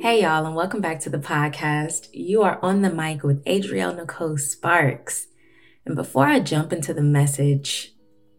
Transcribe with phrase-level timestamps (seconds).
[0.00, 2.08] Hey, y'all, and welcome back to the podcast.
[2.14, 5.26] You are on the mic with Adriel Nicole Sparks.
[5.84, 7.92] And before I jump into the message,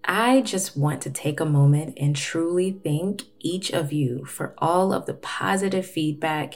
[0.04, 4.92] I just want to take a moment and truly thank each of you for all
[4.92, 6.56] of the positive feedback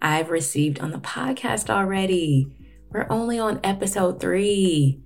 [0.00, 2.46] I've received on the podcast already.
[2.90, 5.02] We're only on episode three.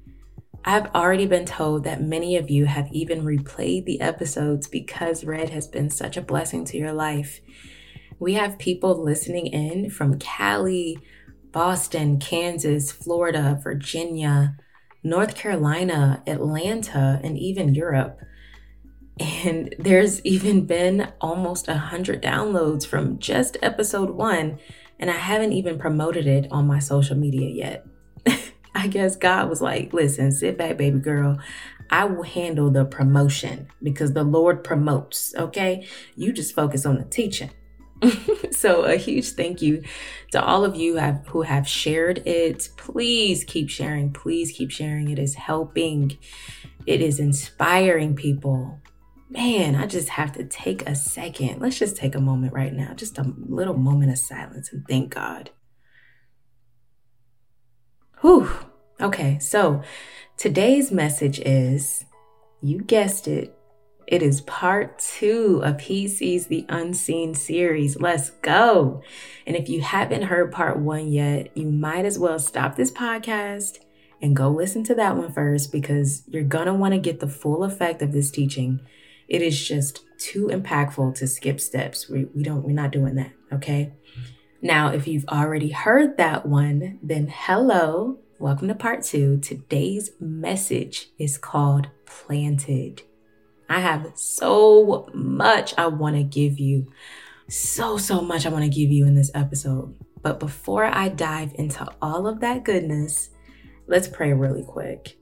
[0.62, 5.48] I've already been told that many of you have even replayed the episodes because Red
[5.48, 7.40] has been such a blessing to your life.
[8.18, 10.98] We have people listening in from Cali,
[11.52, 14.56] Boston, Kansas, Florida, Virginia,
[15.04, 18.18] North Carolina, Atlanta, and even Europe.
[19.20, 24.58] And there's even been almost a hundred downloads from just episode one,
[24.98, 27.86] and I haven't even promoted it on my social media yet.
[28.74, 31.38] I guess God was like, listen, sit back, baby girl.
[31.90, 35.86] I will handle the promotion because the Lord promotes, okay?
[36.16, 37.50] You just focus on the teaching.
[38.50, 39.82] so a huge thank you
[40.32, 42.68] to all of you have, who have shared it.
[42.76, 44.12] Please keep sharing.
[44.12, 45.10] Please keep sharing.
[45.10, 46.18] It is helping.
[46.86, 48.80] It is inspiring people.
[49.30, 51.60] Man, I just have to take a second.
[51.60, 55.14] Let's just take a moment right now, just a little moment of silence and thank
[55.14, 55.50] God.
[58.20, 58.50] Whew.
[59.00, 59.82] Okay, so
[60.36, 62.04] today's message is
[62.60, 63.57] you guessed it.
[64.08, 68.00] It is part two of He Sees the Unseen series.
[68.00, 69.02] Let's go.
[69.46, 73.80] And if you haven't heard part one yet, you might as well stop this podcast
[74.22, 77.28] and go listen to that one first because you're going to want to get the
[77.28, 78.80] full effect of this teaching.
[79.28, 82.08] It is just too impactful to skip steps.
[82.08, 83.32] We, we don't, we're not doing that.
[83.52, 83.92] Okay.
[84.62, 89.38] Now, if you've already heard that one, then hello Welcome to part two.
[89.38, 93.02] Today's message is called Planted.
[93.68, 96.90] I have so much I want to give you.
[97.48, 99.96] So, so much I want to give you in this episode.
[100.22, 103.30] But before I dive into all of that goodness,
[103.86, 105.18] let's pray really quick.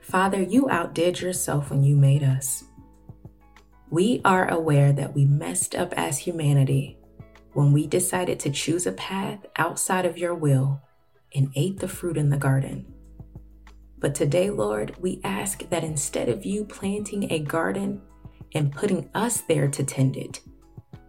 [0.00, 2.64] Father, you outdid yourself when you made us.
[3.90, 6.98] We are aware that we messed up as humanity
[7.52, 10.82] when we decided to choose a path outside of your will
[11.34, 12.86] and ate the fruit in the garden.
[13.98, 18.02] But today, Lord, we ask that instead of you planting a garden
[18.54, 20.40] and putting us there to tend it,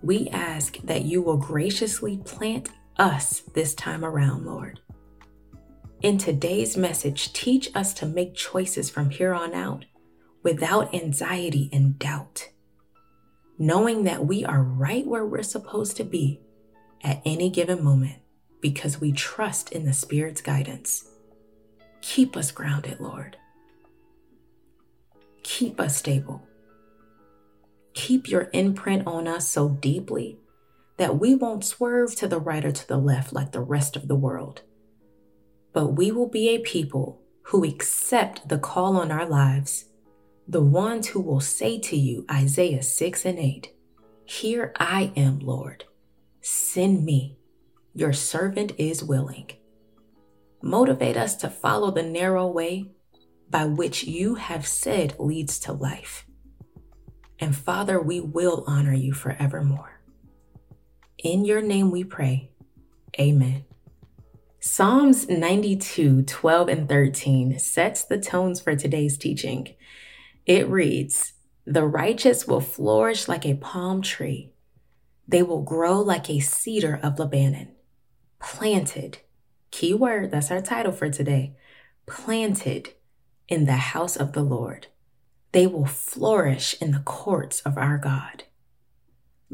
[0.02, 4.80] we ask that you will graciously plant us this time around, Lord.
[6.02, 9.86] In today's message, teach us to make choices from here on out
[10.44, 12.50] without anxiety and doubt,
[13.58, 16.40] knowing that we are right where we're supposed to be
[17.04, 18.22] at any given moment
[18.62, 21.10] because we trust in the Spirit's guidance.
[22.02, 23.38] Keep us grounded, Lord.
[25.44, 26.48] Keep us stable.
[27.94, 30.38] Keep your imprint on us so deeply
[30.98, 34.08] that we won't swerve to the right or to the left like the rest of
[34.08, 34.62] the world.
[35.74, 39.86] But we will be a people who accept the call on our lives,
[40.48, 43.74] the ones who will say to you, Isaiah 6 and 8,
[44.26, 45.86] Here I am, Lord.
[46.42, 47.38] Send me.
[47.94, 49.52] Your servant is willing.
[50.62, 52.92] Motivate us to follow the narrow way
[53.50, 56.26] by which you have said leads to life.
[57.40, 60.02] And Father, we will honor you forevermore.
[61.24, 62.52] In your name we pray.
[63.20, 63.66] Amen.
[64.60, 69.76] Psalms 92, 12, and 13 sets the tones for today's teaching.
[70.46, 71.34] It reads,
[71.66, 74.52] The righteous will flourish like a palm tree,
[75.28, 77.74] they will grow like a cedar of Lebanon
[78.40, 79.20] planted,
[79.72, 81.56] keyword, that's our title for today,
[82.06, 82.94] planted
[83.48, 84.88] in the house of the Lord.
[85.52, 88.44] They will flourish in the courts of our God.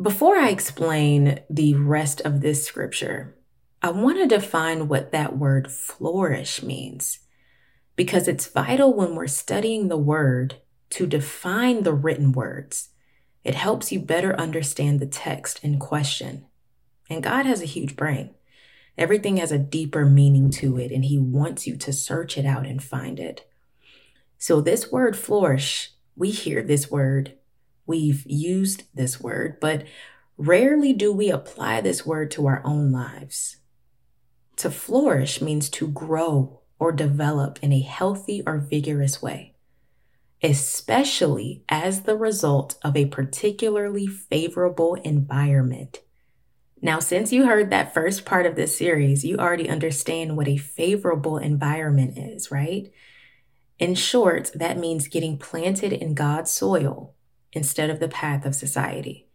[0.01, 3.35] Before I explain the rest of this scripture,
[3.81, 7.19] I want to define what that word flourish means
[7.95, 10.55] because it's vital when we're studying the word
[10.91, 12.89] to define the written words.
[13.43, 16.45] It helps you better understand the text in question.
[17.09, 18.31] And God has a huge brain.
[18.97, 22.65] Everything has a deeper meaning to it, and He wants you to search it out
[22.65, 23.49] and find it.
[24.37, 27.37] So, this word flourish, we hear this word,
[27.85, 29.85] we've used this word, but
[30.37, 33.57] rarely do we apply this word to our own lives.
[34.57, 39.55] To flourish means to grow or develop in a healthy or vigorous way,
[40.43, 46.01] especially as the result of a particularly favorable environment
[46.83, 50.57] now, since you heard that first part of this series, you already understand what a
[50.57, 52.91] favorable environment is, right?
[53.79, 57.15] In short, that means getting planted in God's soil
[57.53, 59.29] instead of the path of society,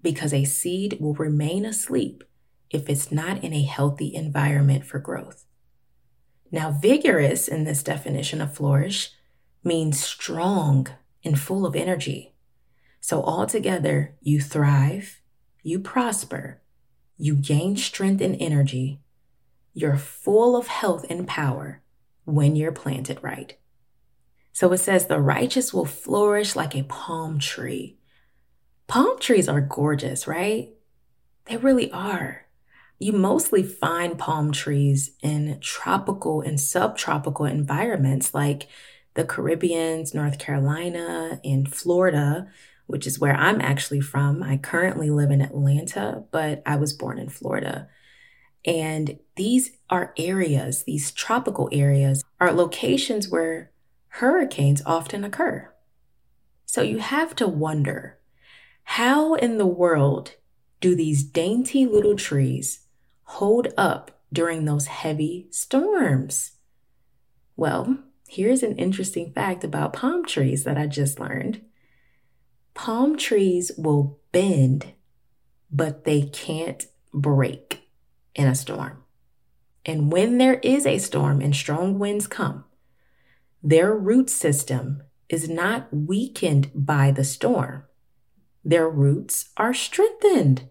[0.00, 2.24] because a seed will remain asleep
[2.70, 5.44] if it's not in a healthy environment for growth.
[6.50, 9.10] Now, vigorous in this definition of flourish
[9.62, 10.86] means strong
[11.22, 12.32] and full of energy.
[13.02, 15.20] So, altogether, you thrive,
[15.62, 16.62] you prosper,
[17.20, 18.98] you gain strength and energy,
[19.74, 21.82] you're full of health and power
[22.24, 23.56] when you're planted right.
[24.52, 27.98] So it says, the righteous will flourish like a palm tree.
[28.86, 30.70] Palm trees are gorgeous, right?
[31.44, 32.46] They really are.
[32.98, 38.66] You mostly find palm trees in tropical and subtropical environments like
[39.14, 42.48] the Caribbeans, North Carolina, and Florida,
[42.90, 44.42] which is where I'm actually from.
[44.42, 47.88] I currently live in Atlanta, but I was born in Florida.
[48.64, 53.70] And these are areas, these tropical areas, are locations where
[54.08, 55.72] hurricanes often occur.
[56.66, 58.18] So you have to wonder
[58.82, 60.34] how in the world
[60.80, 62.86] do these dainty little trees
[63.24, 66.52] hold up during those heavy storms?
[67.56, 67.98] Well,
[68.28, 71.62] here's an interesting fact about palm trees that I just learned.
[72.82, 74.94] Palm trees will bend,
[75.70, 77.90] but they can't break
[78.34, 79.04] in a storm.
[79.84, 82.64] And when there is a storm and strong winds come,
[83.62, 87.84] their root system is not weakened by the storm.
[88.64, 90.70] Their roots are strengthened.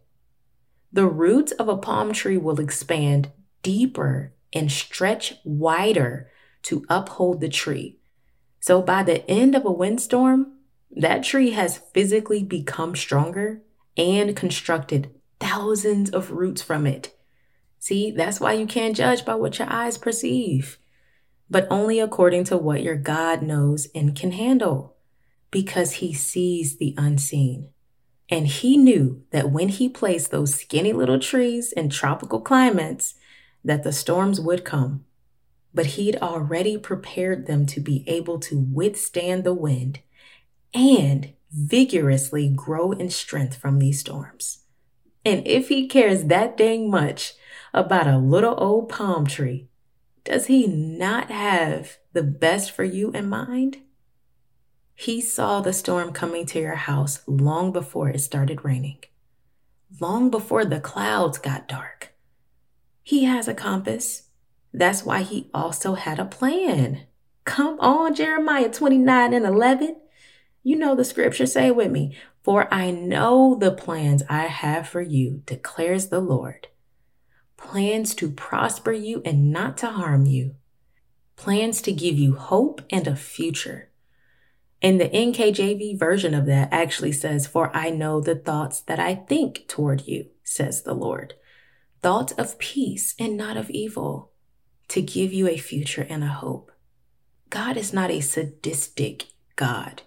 [0.91, 3.31] The roots of a palm tree will expand
[3.62, 6.31] deeper and stretch wider
[6.63, 8.00] to uphold the tree.
[8.62, 10.55] So by the end of a windstorm,
[10.91, 13.62] that tree has physically become stronger
[13.97, 17.15] and constructed thousands of roots from it.
[17.80, 20.77] See, that's why you can't judge by what your eyes perceive,
[21.50, 24.95] but only according to what your God knows and can handle,
[25.51, 27.69] because He sees the unseen.
[28.30, 33.15] And he knew that when he placed those skinny little trees in tropical climates,
[33.63, 35.03] that the storms would come.
[35.74, 40.00] But he'd already prepared them to be able to withstand the wind
[40.74, 44.66] and vigorously grow in strength from these storms.
[45.25, 47.33] And if he cares that dang much
[47.74, 49.68] about a little old palm tree,
[50.24, 53.77] does he not have the best for you in mind?
[54.95, 58.98] He saw the storm coming to your house long before it started raining,
[60.00, 62.13] long before the clouds got dark.
[63.01, 64.24] He has a compass.
[64.74, 67.07] That's why he also had a plan.
[67.45, 69.99] Come on, Jeremiah 29 and 11.
[70.63, 72.15] You know the scripture, say with me.
[72.44, 76.67] For I know the plans I have for you, declares the Lord.
[77.57, 80.56] Plans to prosper you and not to harm you.
[81.35, 83.89] Plans to give you hope and a future.
[84.81, 89.15] And the NKJV version of that actually says, For I know the thoughts that I
[89.15, 91.33] think toward you, says the Lord.
[92.01, 94.31] Thoughts of peace and not of evil,
[94.88, 96.71] to give you a future and a hope.
[97.50, 99.25] God is not a sadistic
[99.57, 100.03] God,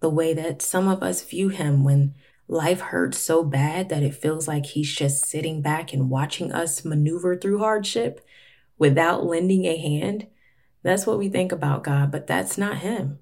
[0.00, 2.14] the way that some of us view him when
[2.46, 6.84] life hurts so bad that it feels like he's just sitting back and watching us
[6.84, 8.24] maneuver through hardship
[8.78, 10.26] without lending a hand.
[10.82, 13.18] That's what we think about God, but that's not him.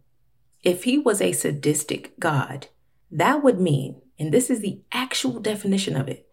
[0.62, 2.68] If he was a sadistic God,
[3.10, 6.28] that would mean, and this is the actual definition of it,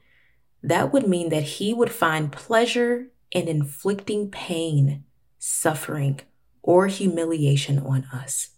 [0.61, 5.03] that would mean that he would find pleasure in inflicting pain,
[5.39, 6.19] suffering,
[6.61, 8.52] or humiliation on us.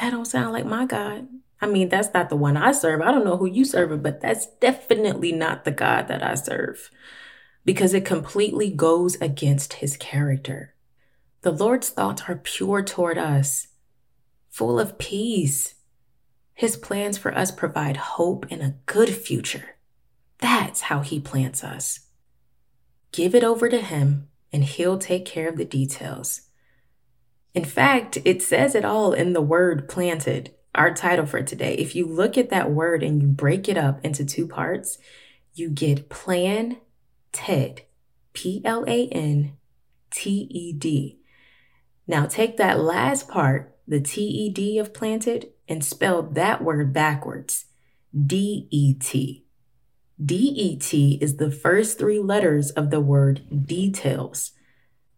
[0.00, 1.28] That don't sound like my God.
[1.60, 3.00] I mean, that's not the one I serve.
[3.00, 6.90] I don't know who you serve, but that's definitely not the God that I serve
[7.64, 10.74] because it completely goes against his character.
[11.42, 13.68] The Lord's thoughts are pure toward us
[14.48, 15.74] full of peace.
[16.54, 19.76] His plans for us provide hope and a good future.
[20.38, 22.00] That's how He plants us.
[23.12, 26.47] Give it over to Him, and He'll take care of the details.
[27.58, 31.74] In fact, it says it all in the word planted, our title for today.
[31.74, 34.98] If you look at that word and you break it up into two parts,
[35.54, 36.76] you get plan
[37.32, 37.82] ted,
[38.32, 39.56] P L A N
[40.12, 41.18] T E D.
[42.06, 47.64] Now take that last part the TED of planted and spell that word backwards
[48.14, 49.12] DET.
[50.24, 54.52] DET is the first three letters of the word details.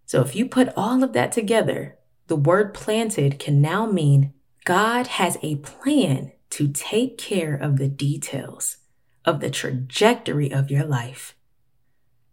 [0.07, 1.99] So if you put all of that together,
[2.31, 4.33] the word planted can now mean
[4.65, 8.79] God has a plan to take care of the details
[9.25, 11.35] of the trajectory of your life.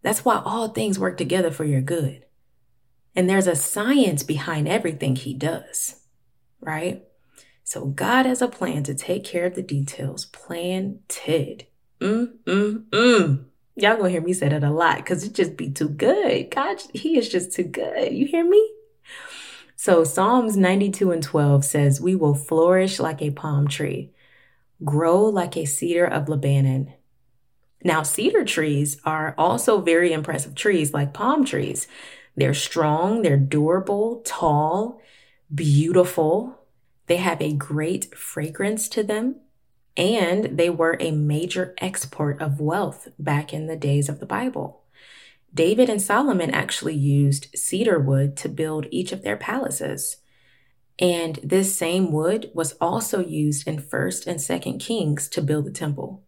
[0.04, 2.26] That's why all things work together for your good.
[3.16, 5.96] And there's a science behind everything he does
[6.62, 7.04] right?
[7.64, 10.26] So God has a plan to take care of the details.
[10.26, 11.68] Planted.
[12.00, 13.46] Mm, mm, mm.
[13.76, 16.50] Y'all gonna hear me say that a lot because it just be too good.
[16.50, 18.14] God, He is just too good.
[18.14, 18.72] You hear me?
[19.80, 24.12] So Psalms 92 and 12 says, We will flourish like a palm tree,
[24.84, 26.94] grow like a cedar of Lebanon.
[27.84, 31.88] Now, cedar trees are also very impressive trees like palm trees.
[32.36, 35.00] They're strong, they're durable, tall,
[35.54, 36.60] beautiful.
[37.06, 39.36] They have a great fragrance to them,
[39.96, 44.82] and they were a major export of wealth back in the days of the Bible.
[45.58, 50.18] David and Solomon actually used cedar wood to build each of their palaces.
[51.00, 55.72] And this same wood was also used in 1st and 2nd Kings to build the
[55.72, 56.24] temple.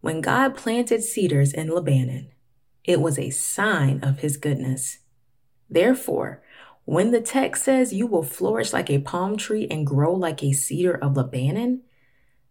[0.00, 2.30] When God planted cedars in Lebanon,
[2.84, 4.98] it was a sign of his goodness.
[5.68, 6.40] Therefore,
[6.84, 10.52] when the text says you will flourish like a palm tree and grow like a
[10.52, 11.82] cedar of Lebanon,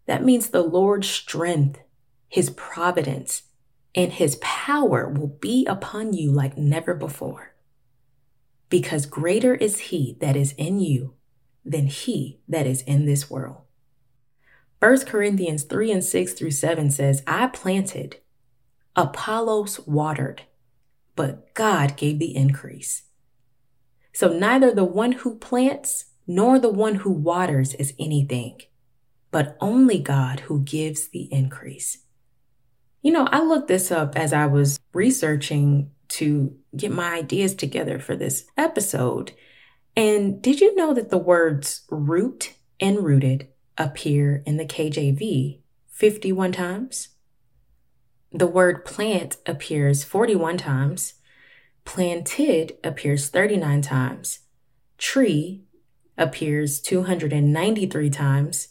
[0.04, 1.80] that means the Lord's strength,
[2.28, 3.42] his providence,
[3.94, 7.54] and his power will be upon you like never before.
[8.68, 11.14] Because greater is he that is in you
[11.64, 13.62] than he that is in this world.
[14.78, 18.16] 1 Corinthians 3 and 6 through 7 says, I planted,
[18.96, 20.42] Apollos watered,
[21.16, 23.02] but God gave the increase.
[24.12, 28.62] So neither the one who plants nor the one who waters is anything,
[29.30, 31.98] but only God who gives the increase.
[33.02, 37.98] You know, I looked this up as I was researching to get my ideas together
[37.98, 39.32] for this episode.
[39.96, 46.52] And did you know that the words root and rooted appear in the KJV 51
[46.52, 47.08] times?
[48.32, 51.14] The word plant appears 41 times.
[51.84, 54.40] Planted appears 39 times.
[54.98, 55.64] Tree
[56.18, 58.68] appears 293 times.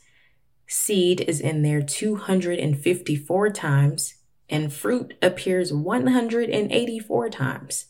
[0.67, 4.13] Seed is in there 254 times
[4.49, 7.85] and fruit appears 184 times.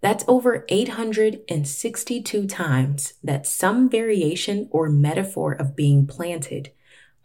[0.00, 6.70] That's over 862 times that some variation or metaphor of being planted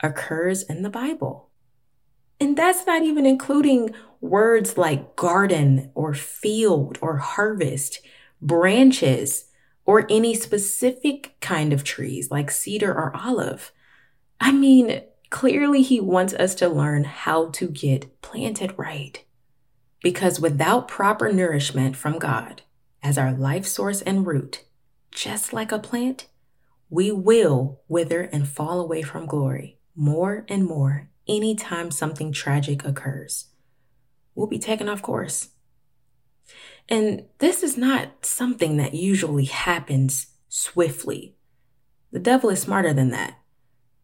[0.02, 1.50] occurs in the Bible.
[2.40, 8.00] And that's not even including words like garden or field or harvest,
[8.42, 9.46] branches,
[9.86, 13.72] or any specific kind of trees like cedar or olive.
[14.40, 15.02] I mean,
[15.34, 19.26] Clearly, he wants us to learn how to get planted right.
[20.04, 22.62] Because without proper nourishment from God
[23.02, 24.64] as our life source and root,
[25.10, 26.28] just like a plant,
[26.88, 33.48] we will wither and fall away from glory more and more anytime something tragic occurs.
[34.36, 35.50] We'll be taken off course.
[36.88, 41.34] And this is not something that usually happens swiftly.
[42.12, 43.40] The devil is smarter than that.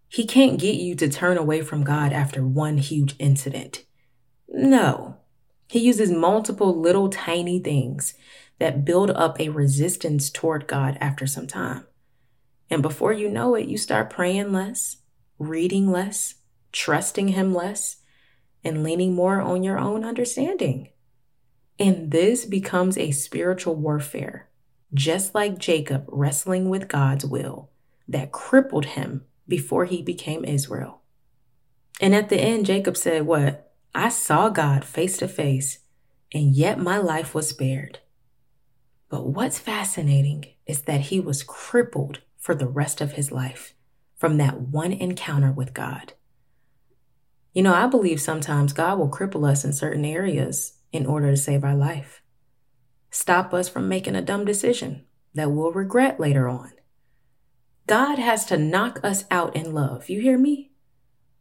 [0.09, 3.85] He can't get you to turn away from God after one huge incident.
[4.47, 5.17] No.
[5.67, 8.15] He uses multiple little tiny things
[8.57, 11.85] that build up a resistance toward God after some time.
[12.71, 14.97] And before you know it, you start praying less,
[15.37, 16.35] reading less,
[16.71, 17.97] trusting Him less,
[18.63, 20.89] and leaning more on your own understanding.
[21.77, 24.49] And this becomes a spiritual warfare,
[24.91, 27.69] just like Jacob wrestling with God's will
[28.07, 31.01] that crippled him before he became Israel.
[31.99, 33.73] And at the end, Jacob said, What?
[33.93, 35.79] I saw God face to face,
[36.31, 37.99] and yet my life was spared.
[39.09, 43.73] But what's fascinating is that he was crippled for the rest of his life
[44.15, 46.13] from that one encounter with God.
[47.53, 51.37] You know, I believe sometimes God will cripple us in certain areas in order to
[51.37, 52.21] save our life,
[53.09, 56.71] stop us from making a dumb decision that we'll regret later on.
[57.89, 60.09] God has to knock us out in love.
[60.09, 60.69] You hear me?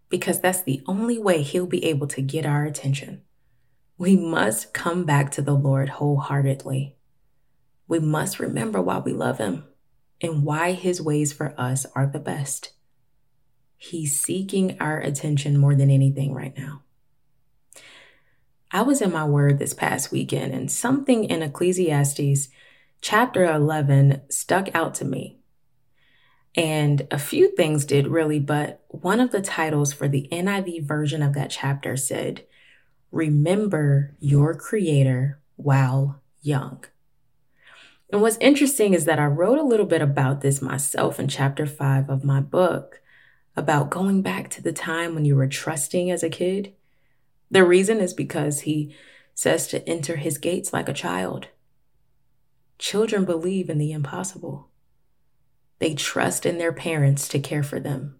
[0.08, 3.20] Because that's the only way He'll be able to get our attention.
[3.98, 6.96] We must come back to the Lord wholeheartedly.
[7.86, 9.64] We must remember why we love Him
[10.22, 12.72] and why His ways for us are the best.
[13.76, 16.82] He's seeking our attention more than anything right now.
[18.72, 22.48] I was in my word this past weekend, and something in Ecclesiastes
[23.02, 25.37] chapter 11 stuck out to me.
[26.58, 31.22] And a few things did really, but one of the titles for the NIV version
[31.22, 32.44] of that chapter said,
[33.12, 36.84] Remember your Creator while young.
[38.10, 41.64] And what's interesting is that I wrote a little bit about this myself in chapter
[41.64, 43.02] five of my book
[43.54, 46.74] about going back to the time when you were trusting as a kid.
[47.52, 48.96] The reason is because he
[49.32, 51.46] says to enter his gates like a child.
[52.78, 54.68] Children believe in the impossible.
[55.78, 58.16] They trust in their parents to care for them.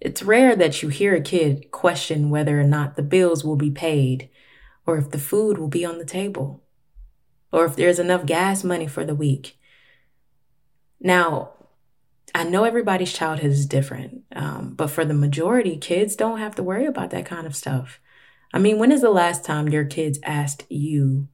[0.00, 3.70] It's rare that you hear a kid question whether or not the bills will be
[3.70, 4.30] paid
[4.86, 6.62] or if the food will be on the table,
[7.52, 9.58] or if there's enough gas money for the week.
[11.00, 11.50] Now,
[12.34, 16.62] I know everybody's childhood is different, um, but for the majority, kids don't have to
[16.62, 18.00] worry about that kind of stuff.
[18.52, 21.28] I mean, when is the last time your kids asked you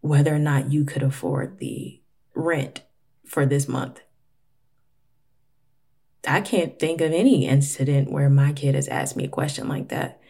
[0.00, 2.00] whether or not you could afford the
[2.34, 2.82] rent
[3.24, 4.00] for this month?
[6.26, 9.88] I can't think of any incident where my kid has asked me a question like
[9.88, 10.20] that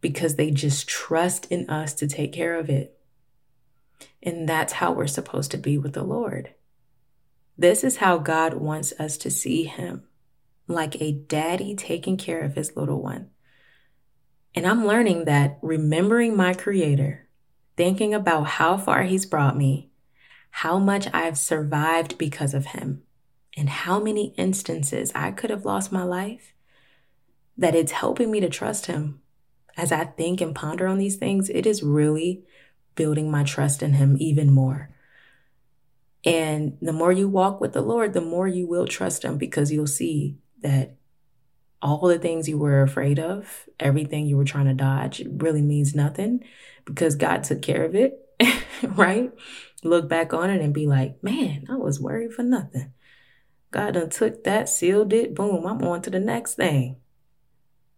[0.00, 2.98] because they just trust in us to take care of it.
[4.22, 6.54] And that's how we're supposed to be with the Lord.
[7.56, 10.04] This is how God wants us to see Him
[10.70, 13.28] like a daddy taking care of his little one.
[14.54, 17.28] And I'm learning that remembering my Creator,
[17.76, 19.90] thinking about how far He's brought me,
[20.50, 23.02] how much I've survived because of Him,
[23.56, 26.54] and how many instances I could have lost my life,
[27.56, 29.20] that it's helping me to trust Him.
[29.76, 32.42] As I think and ponder on these things, it is really
[32.94, 34.90] building my trust in Him even more.
[36.24, 39.72] And the more you walk with the Lord, the more you will trust Him because
[39.72, 40.96] you'll see that
[41.82, 45.94] all the things you were afraid of, everything you were trying to dodge, really means
[45.94, 46.44] nothing
[46.84, 48.18] because God took care of it,
[48.82, 49.32] right?
[49.82, 52.92] Look back on it and be like, man, I was worried for nothing.
[53.70, 56.96] God done took that, sealed it, boom, I'm on to the next thing.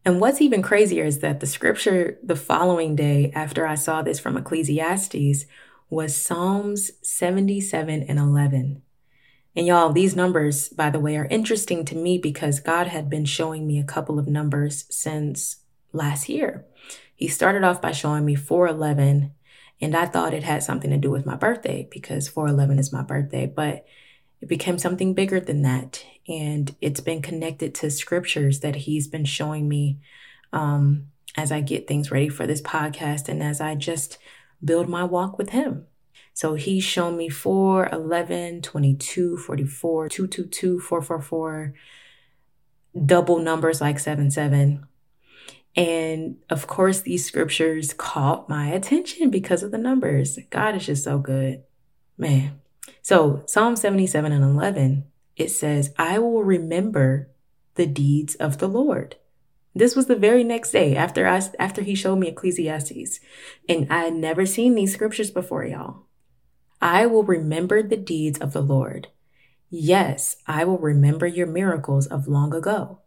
[0.05, 4.19] And what's even crazier is that the scripture the following day after I saw this
[4.19, 5.47] from Ecclesiastes
[5.89, 8.83] was Psalms 77 and 11.
[9.55, 13.27] And y'all, these numbers, by the way, are interesting to me because God had been
[13.27, 15.57] showing me a couple of numbers since
[15.93, 16.65] last year.
[17.15, 19.33] He started off by showing me 411,
[19.81, 23.03] and I thought it had something to do with my birthday because 411 is my
[23.03, 23.85] birthday, but
[24.43, 26.05] it became something bigger than that.
[26.29, 30.01] And it's been connected to scriptures that He's been showing me
[30.53, 31.07] um,
[31.37, 34.19] as I get things ready for this podcast and as I just
[34.63, 35.87] build my walk with Him.
[36.35, 41.75] So he's shown me 4, 11, 22, 44, 222, 444,
[43.05, 44.87] double numbers like 7, 7.
[45.77, 50.39] And of course, these scriptures caught my attention because of the numbers.
[50.51, 51.65] God is just so good.
[52.17, 52.62] Man.
[53.01, 55.05] So Psalm 77 and 11,
[55.37, 57.31] it says, I will remember
[57.75, 59.17] the deeds of the Lord.
[59.75, 63.21] This was the very next day after I after he showed me Ecclesiastes.
[63.69, 66.05] And I had never seen these scriptures before, y'all.
[66.81, 69.09] I will remember the deeds of the Lord.
[69.71, 72.99] Yes, I will remember your miracles of long ago.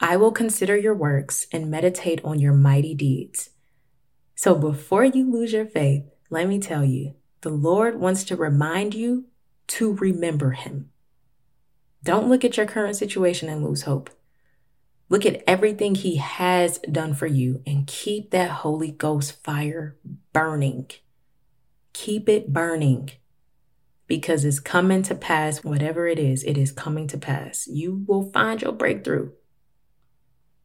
[0.00, 3.50] I will consider your works and meditate on your mighty deeds.
[4.34, 8.94] So before you lose your faith, let me tell you, the Lord wants to remind
[8.94, 9.26] you
[9.68, 10.90] to remember Him.
[12.02, 14.10] Don't look at your current situation and lose hope.
[15.08, 19.96] Look at everything He has done for you and keep that Holy Ghost fire
[20.32, 20.90] burning.
[21.92, 23.10] Keep it burning
[24.06, 25.64] because it's coming to pass.
[25.64, 27.66] Whatever it is, it is coming to pass.
[27.66, 29.30] You will find your breakthrough.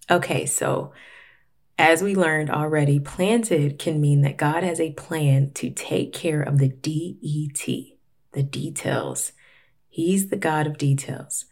[0.09, 0.93] Okay, so
[1.77, 6.41] as we learned already, planted can mean that God has a plan to take care
[6.41, 7.97] of the DET,
[8.31, 9.33] the details.
[9.89, 11.45] He's the God of details.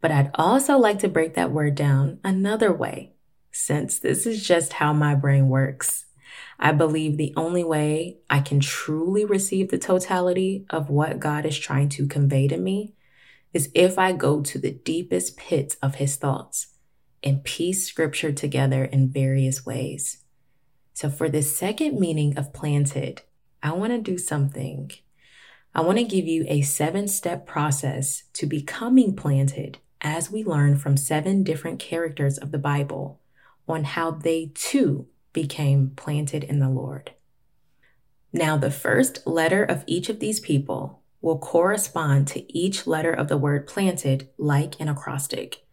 [0.00, 3.12] But I'd also like to break that word down another way,
[3.52, 6.06] since this is just how my brain works.
[6.58, 11.58] I believe the only way I can truly receive the totality of what God is
[11.58, 12.94] trying to convey to me
[13.52, 16.68] is if I go to the deepest pits of his thoughts
[17.22, 20.18] and piece scripture together in various ways.
[20.92, 23.22] So, for the second meaning of planted,
[23.62, 24.90] I want to do something.
[25.74, 30.76] I want to give you a seven step process to becoming planted as we learn
[30.76, 33.20] from seven different characters of the Bible
[33.68, 37.12] on how they too became planted in the Lord.
[38.32, 43.28] Now, the first letter of each of these people will correspond to each letter of
[43.28, 45.64] the word planted, like an acrostic.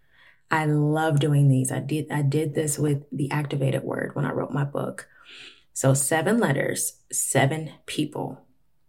[0.49, 1.71] I love doing these.
[1.71, 5.07] I did I did this with the activated word when I wrote my book.
[5.73, 8.45] So seven letters, seven people.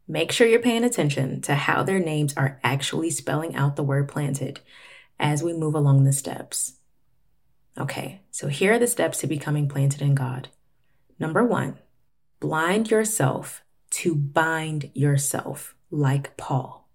[0.07, 4.09] Make sure you're paying attention to how their names are actually spelling out the word
[4.09, 4.61] planted
[5.21, 6.79] as we move along the steps.
[7.77, 10.49] Okay, so here are the steps to becoming planted in God.
[11.19, 11.79] Number one,
[12.41, 16.89] blind yourself to bind yourself, like Paul.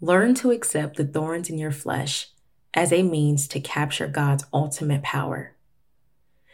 [0.00, 2.28] Learn to accept the thorns in your flesh
[2.76, 5.56] as a means to capture God's ultimate power.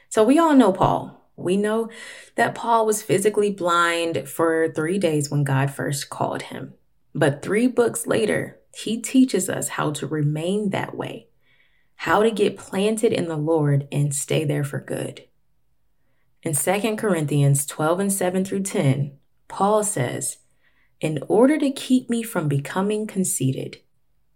[0.09, 1.29] So, we all know Paul.
[1.37, 1.91] We know
[2.37, 6.75] that Paul was physically blind for three days when God first called him.
[7.15, 11.29] But three books later, he teaches us how to remain that way,
[11.97, 15.25] how to get planted in the Lord and stay there for good.
[16.43, 19.17] In 2 Corinthians 12 and 7 through 10,
[19.49, 20.39] Paul says,
[21.01, 23.79] In order to keep me from becoming conceited,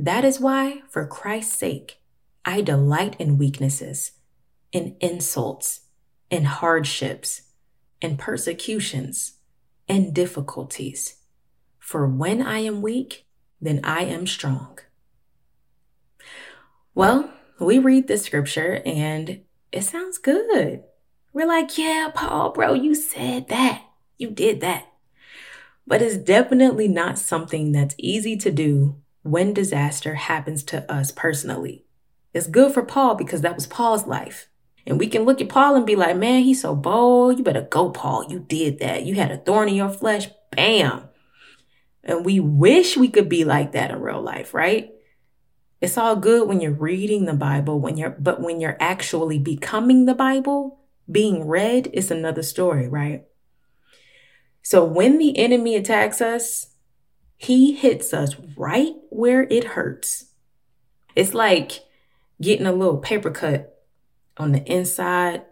[0.00, 2.00] That is why, for Christ's sake,
[2.44, 4.12] I delight in weaknesses,
[4.70, 5.80] in insults,
[6.30, 7.42] in hardships,
[8.00, 9.38] in persecutions,
[9.88, 11.16] and difficulties.
[11.80, 13.26] For when I am weak,
[13.60, 14.78] then I am strong.
[16.94, 19.40] Well, we read this scripture and
[19.72, 20.84] it sounds good.
[21.32, 23.82] We're like, yeah, Paul, bro, you said that.
[24.16, 24.92] You did that.
[25.88, 28.94] But it's definitely not something that's easy to do
[29.30, 31.84] when disaster happens to us personally.
[32.34, 34.48] It's good for Paul because that was Paul's life.
[34.86, 37.38] And we can look at Paul and be like, man, he's so bold.
[37.38, 38.30] You better go, Paul.
[38.30, 39.04] You did that.
[39.04, 40.28] You had a thorn in your flesh.
[40.50, 41.08] Bam.
[42.02, 44.90] And we wish we could be like that in real life, right?
[45.80, 50.06] It's all good when you're reading the Bible, when you're but when you're actually becoming
[50.06, 53.24] the Bible, being read is another story, right?
[54.62, 56.74] So when the enemy attacks us,
[57.38, 60.32] he hits us right where it hurts.
[61.14, 61.84] It's like
[62.42, 63.84] getting a little paper cut
[64.36, 65.44] on the inside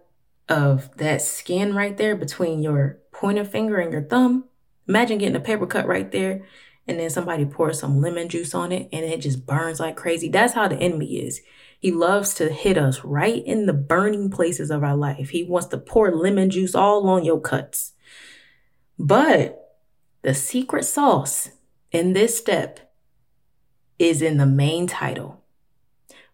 [0.49, 4.45] of that skin right there between your pointer finger and your thumb.
[4.89, 6.45] Imagine getting a paper cut right there
[6.89, 10.29] and then somebody pours some lemon juice on it and it just burns like crazy.
[10.29, 11.41] That's how the enemy is.
[11.79, 15.31] He loves to hit us right in the burning places of our life.
[15.31, 17.93] He wants to pour lemon juice all on your cuts.
[18.99, 19.63] But
[20.23, 21.51] the secret sauce
[21.97, 22.93] in this step
[23.99, 25.43] is in the main title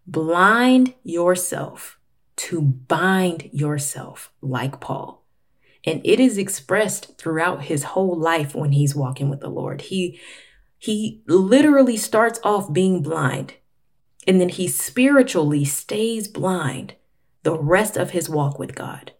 [0.05, 2.01] Blind yourself
[2.35, 5.25] to bind yourself like Paul.
[5.85, 9.83] And it is expressed throughout his whole life when he's walking with the Lord.
[9.83, 10.21] He
[10.77, 13.55] he literally starts off being blind
[14.27, 16.97] and then he spiritually stays blind
[17.45, 19.13] the rest of his walk with God.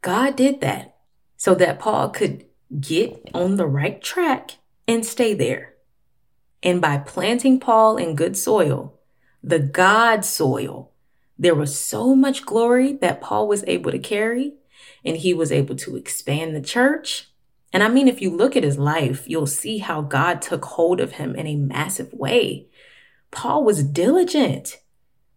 [0.00, 0.96] God did that
[1.36, 2.46] so that Paul could
[2.80, 4.57] get on the right track
[4.88, 5.74] and stay there.
[6.62, 8.98] And by planting Paul in good soil,
[9.44, 10.90] the God soil,
[11.38, 14.54] there was so much glory that Paul was able to carry,
[15.04, 17.30] and he was able to expand the church.
[17.72, 21.00] And I mean, if you look at his life, you'll see how God took hold
[21.00, 22.66] of him in a massive way.
[23.30, 24.78] Paul was diligent,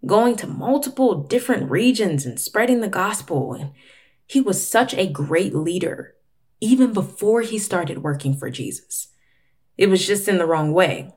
[0.06, 3.54] going to multiple different regions and spreading the gospel.
[3.54, 3.72] And
[4.26, 6.16] he was such a great leader,
[6.62, 9.11] even before he started working for Jesus.
[9.78, 11.14] It was just in the wrong way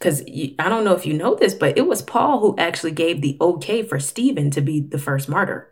[0.00, 0.22] because
[0.58, 3.36] I don't know if you know this, but it was Paul who actually gave the
[3.38, 5.68] okay for Stephen to be the first martyr.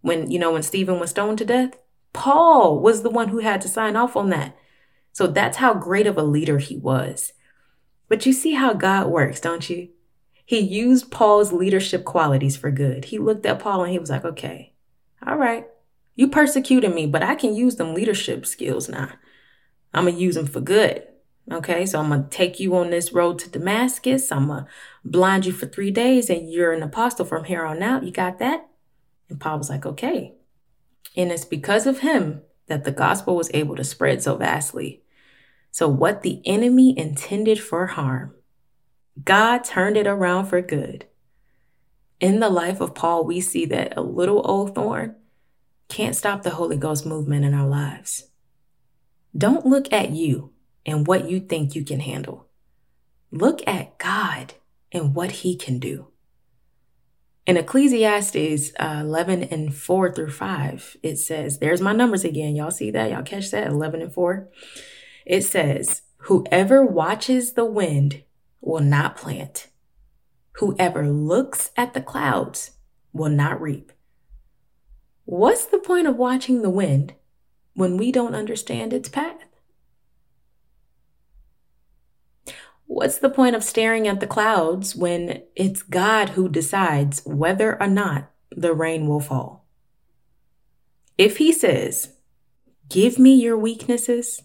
[0.00, 1.78] When, you know, when Stephen was stoned to death,
[2.12, 4.56] Paul was the one who had to sign off on that.
[5.12, 7.32] So that's how great of a leader he was.
[8.08, 9.90] But you see how God works, don't you?
[10.44, 13.06] He used Paul's leadership qualities for good.
[13.06, 14.72] He looked at Paul and he was like, okay,
[15.24, 15.66] all right,
[16.16, 19.10] you persecuted me, but I can use them leadership skills now.
[19.94, 21.06] I'm going to use them for good.
[21.50, 24.32] Okay, so I'm going to take you on this road to Damascus.
[24.32, 24.70] I'm going to
[25.04, 28.02] blind you for three days, and you're an apostle from here on out.
[28.02, 28.68] You got that?
[29.28, 30.34] And Paul was like, okay.
[31.16, 35.02] And it's because of him that the gospel was able to spread so vastly.
[35.70, 38.34] So, what the enemy intended for harm,
[39.24, 41.06] God turned it around for good.
[42.18, 45.14] In the life of Paul, we see that a little old thorn
[45.88, 48.30] can't stop the Holy Ghost movement in our lives.
[49.36, 50.52] Don't look at you
[50.86, 52.46] and what you think you can handle.
[53.30, 54.54] Look at God
[54.92, 56.08] and what He can do.
[57.44, 62.56] In Ecclesiastes uh, 11 and 4 through 5, it says, There's my numbers again.
[62.56, 63.10] Y'all see that?
[63.10, 63.68] Y'all catch that?
[63.68, 64.48] 11 and 4.
[65.26, 68.22] It says, Whoever watches the wind
[68.60, 69.68] will not plant.
[70.54, 72.72] Whoever looks at the clouds
[73.12, 73.92] will not reap.
[75.24, 77.14] What's the point of watching the wind
[77.74, 79.45] when we don't understand its path?
[82.86, 87.88] What's the point of staring at the clouds when it's God who decides whether or
[87.88, 89.66] not the rain will fall?
[91.18, 92.12] If He says,
[92.88, 94.42] Give me your weaknesses,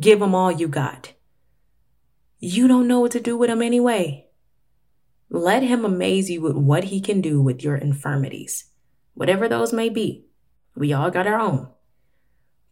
[0.00, 1.12] give them all you got.
[2.40, 4.26] You don't know what to do with them anyway.
[5.30, 8.64] Let Him amaze you with what He can do with your infirmities,
[9.14, 10.26] whatever those may be.
[10.74, 11.68] We all got our own.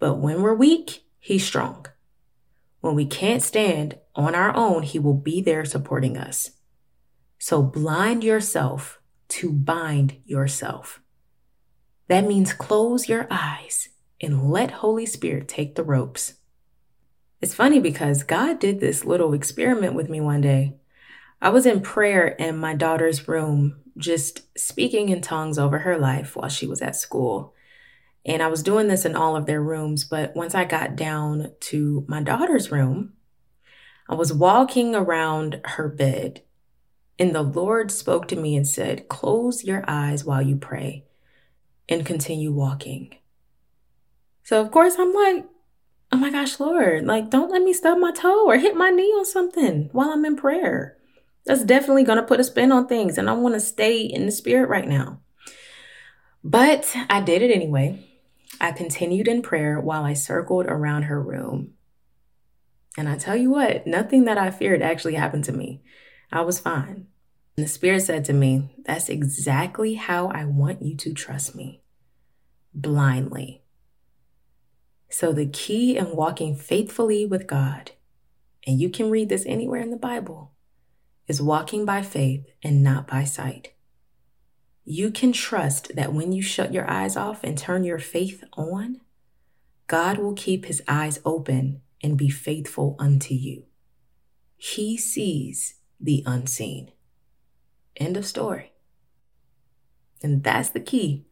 [0.01, 1.87] But when we're weak, He's strong.
[2.81, 6.51] When we can't stand on our own, He will be there supporting us.
[7.39, 11.01] So blind yourself to bind yourself.
[12.09, 13.89] That means close your eyes
[14.21, 16.35] and let Holy Spirit take the ropes.
[17.41, 20.77] It's funny because God did this little experiment with me one day.
[21.41, 26.37] I was in prayer in my daughter's room, just speaking in tongues over her life
[26.37, 27.55] while she was at school.
[28.25, 31.53] And I was doing this in all of their rooms, but once I got down
[31.61, 33.15] to my daughter's room,
[34.09, 36.43] I was walking around her bed,
[37.19, 41.05] and the Lord spoke to me and said, Close your eyes while you pray
[41.89, 43.15] and continue walking.
[44.43, 45.47] So, of course, I'm like,
[46.13, 49.13] oh my gosh, Lord, like, don't let me stub my toe or hit my knee
[49.13, 50.97] on something while I'm in prayer.
[51.47, 53.17] That's definitely going to put a spin on things.
[53.17, 55.21] And I want to stay in the spirit right now.
[56.43, 58.07] But I did it anyway.
[58.59, 61.75] I continued in prayer while I circled around her room.
[62.97, 65.83] And I tell you what, nothing that I feared actually happened to me.
[66.33, 67.07] I was fine.
[67.57, 71.83] And the Spirit said to me, That's exactly how I want you to trust me
[72.75, 73.63] blindly.
[75.09, 77.93] So, the key in walking faithfully with God,
[78.67, 80.53] and you can read this anywhere in the Bible,
[81.27, 83.75] is walking by faith and not by sight.
[84.85, 89.01] You can trust that when you shut your eyes off and turn your faith on,
[89.87, 93.65] God will keep his eyes open and be faithful unto you.
[94.57, 96.93] He sees the unseen.
[97.97, 98.73] End of story.
[100.23, 101.27] And that's the key.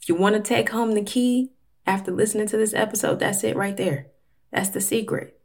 [0.00, 1.52] If you want to take home the key,
[1.86, 4.08] after listening to this episode, that's it right there.
[4.50, 5.40] That's the secret.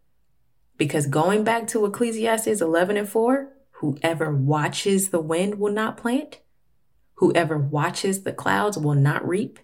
[0.78, 6.40] Because going back to Ecclesiastes 11 and 4, whoever watches the wind will not plant,
[7.22, 9.60] whoever watches the clouds will not reap.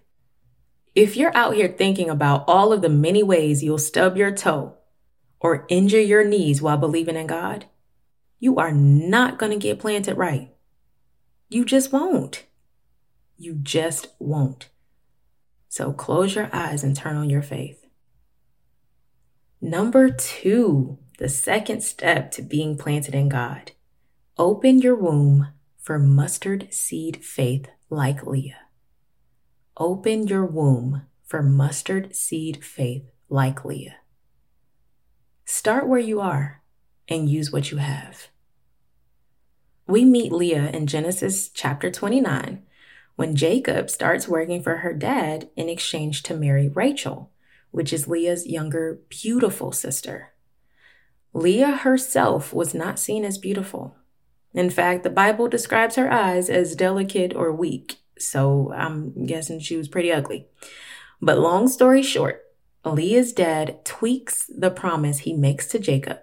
[0.94, 4.76] If you're out here thinking about all of the many ways you'll stub your toe
[5.40, 7.66] or injure your knees while believing in God,
[8.38, 10.54] you are not going to get planted right.
[11.48, 12.46] You just won't.
[13.36, 14.68] You just won't.
[15.68, 17.84] So close your eyes and turn on your faith.
[19.60, 23.72] Number two, the second step to being planted in God
[24.38, 25.48] open your womb
[25.88, 28.60] for mustard seed faith like Leah.
[29.78, 33.96] Open your womb for mustard seed faith like Leah.
[35.46, 36.60] Start where you are
[37.08, 38.28] and use what you have.
[39.86, 42.62] We meet Leah in Genesis chapter 29
[43.16, 47.30] when Jacob starts working for her dad in exchange to marry Rachel,
[47.70, 50.34] which is Leah's younger, beautiful sister.
[51.32, 53.96] Leah herself was not seen as beautiful.
[54.54, 59.76] In fact, the Bible describes her eyes as delicate or weak, so I'm guessing she
[59.76, 60.46] was pretty ugly.
[61.20, 62.44] But long story short,
[62.84, 66.18] Leah's dad tweaks the promise he makes to Jacob,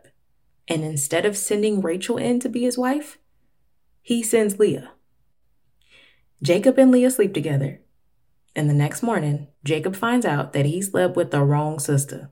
[0.68, 3.20] and instead of sending Rachel in to be his wife,
[4.02, 4.92] he sends Leah.
[6.42, 7.82] Jacob and Leah sleep together.
[8.56, 12.32] And the next morning, Jacob finds out that he slept with the wrong sister.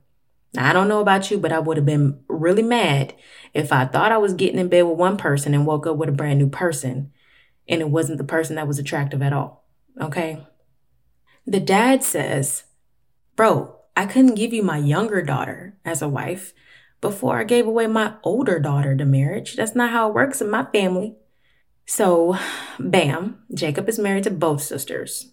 [0.54, 3.14] Now, I don't know about you, but I would have been really mad
[3.52, 6.08] if I thought I was getting in bed with one person and woke up with
[6.08, 7.12] a brand new person
[7.68, 9.66] and it wasn't the person that was attractive at all.
[10.00, 10.46] Okay?
[11.46, 12.64] The dad says,
[13.36, 16.52] Bro, I couldn't give you my younger daughter as a wife
[17.00, 19.56] before I gave away my older daughter to marriage.
[19.56, 21.16] That's not how it works in my family.
[21.86, 22.38] So,
[22.78, 25.32] bam, Jacob is married to both sisters.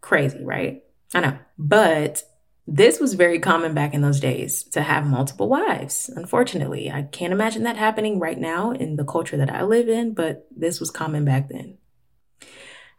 [0.00, 0.82] Crazy, right?
[1.14, 1.38] I know.
[1.58, 2.24] But
[2.66, 6.08] this was very common back in those days to have multiple wives.
[6.14, 10.14] Unfortunately, I can't imagine that happening right now in the culture that I live in,
[10.14, 11.78] but this was common back then.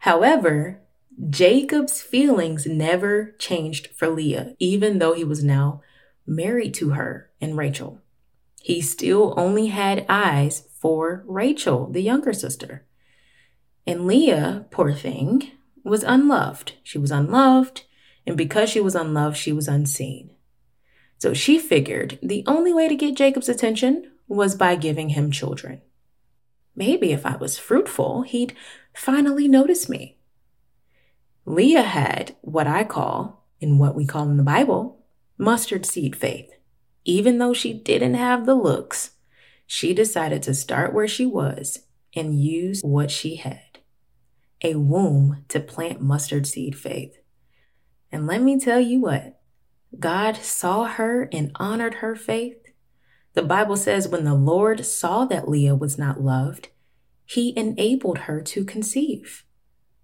[0.00, 0.82] However,
[1.30, 5.80] Jacob's feelings never changed for Leah, even though he was now
[6.26, 8.00] married to her and Rachel.
[8.60, 12.84] He still only had eyes for Rachel, the younger sister.
[13.86, 15.52] And Leah, poor thing,
[15.84, 16.74] was unloved.
[16.82, 17.84] She was unloved,
[18.26, 20.30] and because she was unloved, she was unseen.
[21.18, 25.82] So she figured the only way to get Jacob's attention was by giving him children.
[26.74, 28.54] Maybe if I was fruitful, he'd
[28.94, 30.18] finally notice me.
[31.46, 35.04] Leah had what I call, in what we call in the Bible,
[35.38, 36.50] mustard seed faith.
[37.04, 39.10] Even though she didn't have the looks,
[39.66, 41.80] she decided to start where she was
[42.14, 43.60] and use what she had
[44.62, 47.18] a womb to plant mustard seed faith.
[48.14, 49.40] And let me tell you what,
[49.98, 52.56] God saw her and honored her faith.
[53.32, 56.68] The Bible says when the Lord saw that Leah was not loved,
[57.26, 59.44] he enabled her to conceive.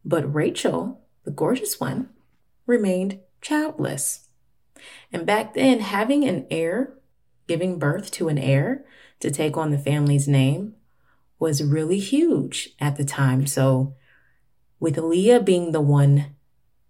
[0.05, 2.09] But Rachel, the gorgeous one,
[2.66, 4.27] remained childless.
[5.12, 6.94] And back then, having an heir,
[7.46, 8.85] giving birth to an heir
[9.20, 10.75] to take on the family's name,
[11.38, 13.46] was really huge at the time.
[13.46, 13.94] So,
[14.81, 16.35] with Leah being the one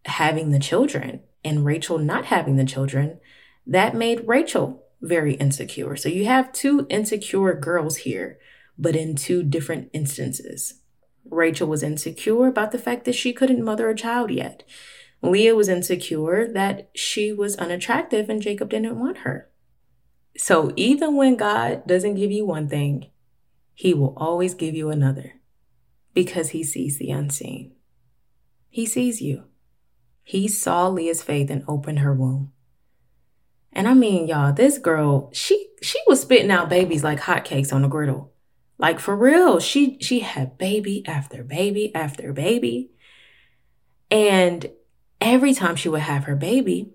[0.07, 3.19] having the children and Rachel not having the children,
[3.67, 5.97] that made Rachel very insecure.
[5.97, 8.39] So, you have two insecure girls here,
[8.79, 10.81] but in two different instances.
[11.25, 14.65] Rachel was insecure about the fact that she couldn't mother a child yet.
[15.23, 19.51] Leah was insecure that she was unattractive and Jacob didn't want her.
[20.37, 23.11] So even when God doesn't give you one thing,
[23.75, 25.35] he will always give you another
[26.15, 27.73] because he sees the unseen.
[28.69, 29.45] He sees you.
[30.23, 32.53] He saw Leah's faith and opened her womb.
[33.73, 37.85] And I mean, y'all, this girl, she she was spitting out babies like hotcakes on
[37.85, 38.33] a griddle.
[38.79, 42.91] Like for real, she she had baby after baby after baby.
[44.11, 44.71] And
[45.21, 46.93] every time she would have her baby,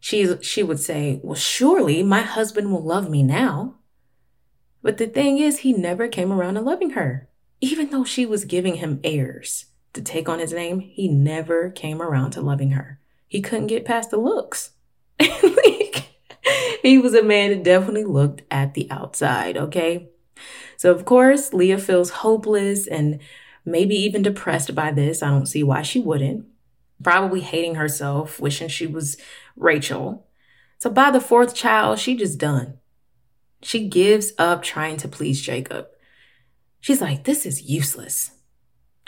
[0.00, 3.76] she she would say, "Well, surely my husband will love me now."
[4.82, 7.28] But the thing is, he never came around to loving her.
[7.60, 9.66] Even though she was giving him heirs
[9.98, 13.00] to take on his name, he never came around to loving her.
[13.26, 14.70] He couldn't get past the looks.
[16.82, 20.08] he was a man that definitely looked at the outside, okay?
[20.76, 23.18] So, of course, Leah feels hopeless and
[23.64, 25.20] maybe even depressed by this.
[25.20, 26.46] I don't see why she wouldn't.
[27.02, 29.16] Probably hating herself, wishing she was
[29.56, 30.28] Rachel.
[30.78, 32.78] So, by the fourth child, she just done.
[33.62, 35.88] She gives up trying to please Jacob.
[36.80, 38.37] She's like, this is useless.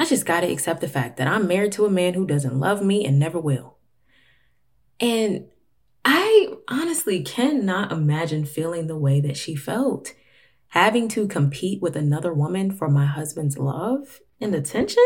[0.00, 2.58] I just got to accept the fact that I'm married to a man who doesn't
[2.58, 3.76] love me and never will.
[4.98, 5.44] And
[6.06, 10.14] I honestly cannot imagine feeling the way that she felt
[10.68, 15.04] having to compete with another woman for my husband's love and attention,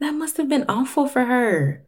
[0.00, 1.86] that must have been awful for her.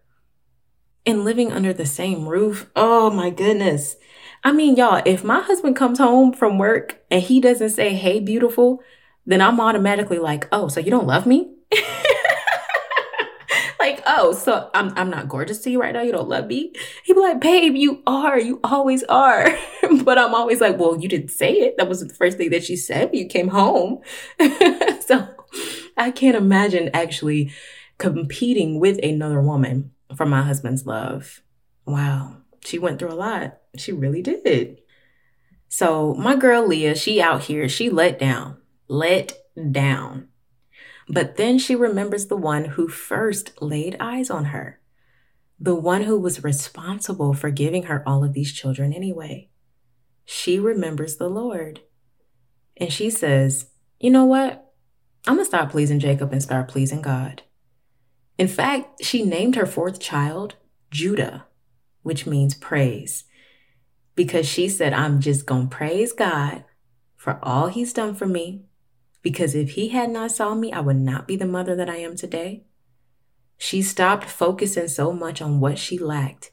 [1.04, 3.96] And living under the same roof, oh my goodness.
[4.44, 8.20] I mean, y'all, if my husband comes home from work and he doesn't say, hey,
[8.20, 8.82] beautiful,
[9.26, 11.54] then I'm automatically like, oh, so you don't love me?
[13.78, 16.02] like, oh, so I'm I'm not gorgeous to you right now.
[16.02, 16.72] You don't love me.
[17.04, 18.38] He'd be like, babe, you are.
[18.38, 19.56] You always are.
[20.02, 21.76] but I'm always like, well, you didn't say it.
[21.76, 24.00] That was the first thing that you said when you came home.
[25.00, 25.28] so
[25.96, 27.52] I can't imagine actually
[27.98, 31.42] competing with another woman for my husband's love.
[31.86, 32.36] Wow.
[32.64, 33.58] She went through a lot.
[33.76, 34.80] She really did.
[35.68, 38.56] So my girl Leah, she out here, she let down,
[38.88, 39.34] let
[39.70, 40.27] down.
[41.08, 44.80] But then she remembers the one who first laid eyes on her,
[45.58, 49.48] the one who was responsible for giving her all of these children anyway.
[50.26, 51.80] She remembers the Lord.
[52.76, 54.70] And she says, You know what?
[55.26, 57.42] I'm going to stop pleasing Jacob and start pleasing God.
[58.36, 60.56] In fact, she named her fourth child
[60.90, 61.46] Judah,
[62.02, 63.24] which means praise,
[64.14, 66.64] because she said, I'm just going to praise God
[67.16, 68.67] for all he's done for me
[69.22, 71.96] because if he had not saw me, I would not be the mother that I
[71.96, 72.64] am today.
[73.56, 76.52] She stopped focusing so much on what she lacked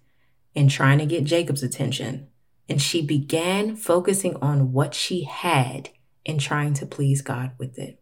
[0.56, 2.28] and trying to get Jacob's attention,
[2.68, 5.90] and she began focusing on what she had
[6.26, 8.02] and trying to please God with it.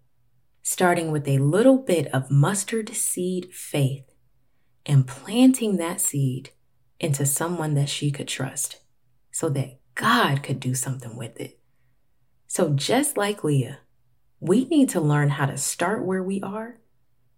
[0.62, 4.06] Starting with a little bit of mustard seed faith
[4.86, 6.52] and planting that seed
[7.00, 8.80] into someone that she could trust
[9.32, 11.60] so that God could do something with it.
[12.48, 13.80] So, just like Leah,
[14.44, 16.78] we need to learn how to start where we are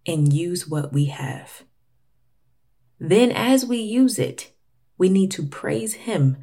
[0.08, 1.62] and use what we have.
[3.00, 4.52] Then, as we use it,
[4.98, 6.38] we need to praise Him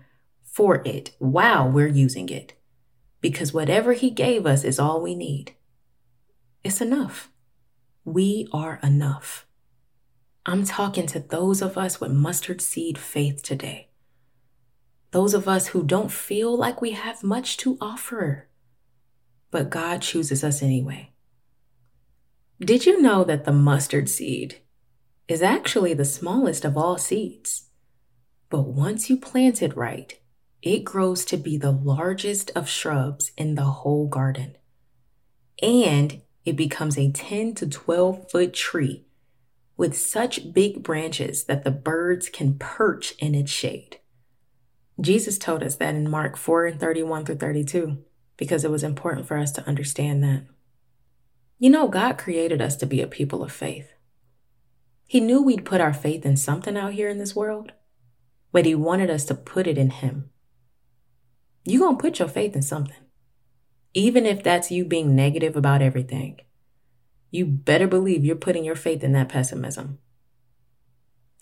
[0.44, 2.52] for it while we're using it.
[3.20, 5.56] Because whatever He gave us is all we need.
[6.62, 7.28] It's enough.
[8.04, 9.46] We are enough.
[10.46, 13.88] I'm talking to those of us with mustard seed faith today.
[15.10, 18.46] Those of us who don't feel like we have much to offer
[19.52, 21.12] but God chooses us anyway.
[22.58, 24.60] Did you know that the mustard seed
[25.28, 27.68] is actually the smallest of all seeds?
[28.48, 30.18] But once you plant it right,
[30.62, 34.56] it grows to be the largest of shrubs in the whole garden.
[35.62, 39.04] And it becomes a 10 to 12 foot tree
[39.76, 43.98] with such big branches that the birds can perch in its shade.
[45.00, 47.98] Jesus told us that in Mark 4 and 31 through 32
[48.42, 50.42] because it was important for us to understand that.
[51.60, 53.92] You know, God created us to be a people of faith.
[55.06, 57.70] He knew we'd put our faith in something out here in this world,
[58.50, 60.28] but He wanted us to put it in Him.
[61.64, 62.96] You're going to put your faith in something,
[63.94, 66.40] even if that's you being negative about everything.
[67.30, 70.00] You better believe you're putting your faith in that pessimism.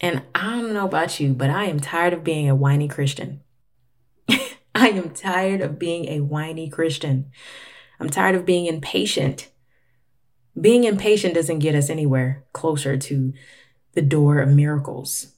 [0.03, 3.41] And I don't know about you, but I am tired of being a whiny Christian.
[4.75, 7.31] I am tired of being a whiny Christian.
[7.99, 9.51] I'm tired of being impatient.
[10.59, 13.33] Being impatient doesn't get us anywhere closer to
[13.93, 15.35] the door of miracles.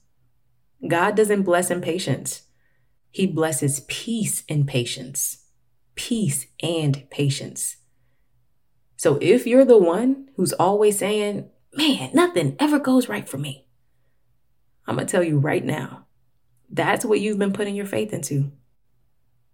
[0.87, 2.43] God doesn't bless impatience,
[3.09, 5.45] He blesses peace and patience.
[5.95, 7.77] Peace and patience.
[8.97, 13.67] So if you're the one who's always saying, man, nothing ever goes right for me,
[14.87, 16.05] I'm going to tell you right now,
[16.69, 18.51] that's what you've been putting your faith into.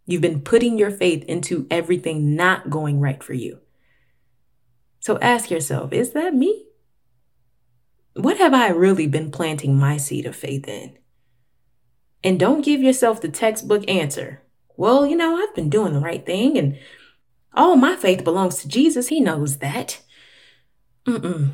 [0.10, 3.60] You've been putting your faith into everything not going right for you.
[5.00, 6.66] So ask yourself, is that me?
[8.16, 10.98] What have I really been planting my seed of faith in?
[12.24, 14.42] And don't give yourself the textbook answer.
[14.76, 16.80] Well, you know, I've been doing the right thing and
[17.54, 19.10] all my faith belongs to Jesus.
[19.10, 20.02] He knows that.
[21.06, 21.52] Mm-mm.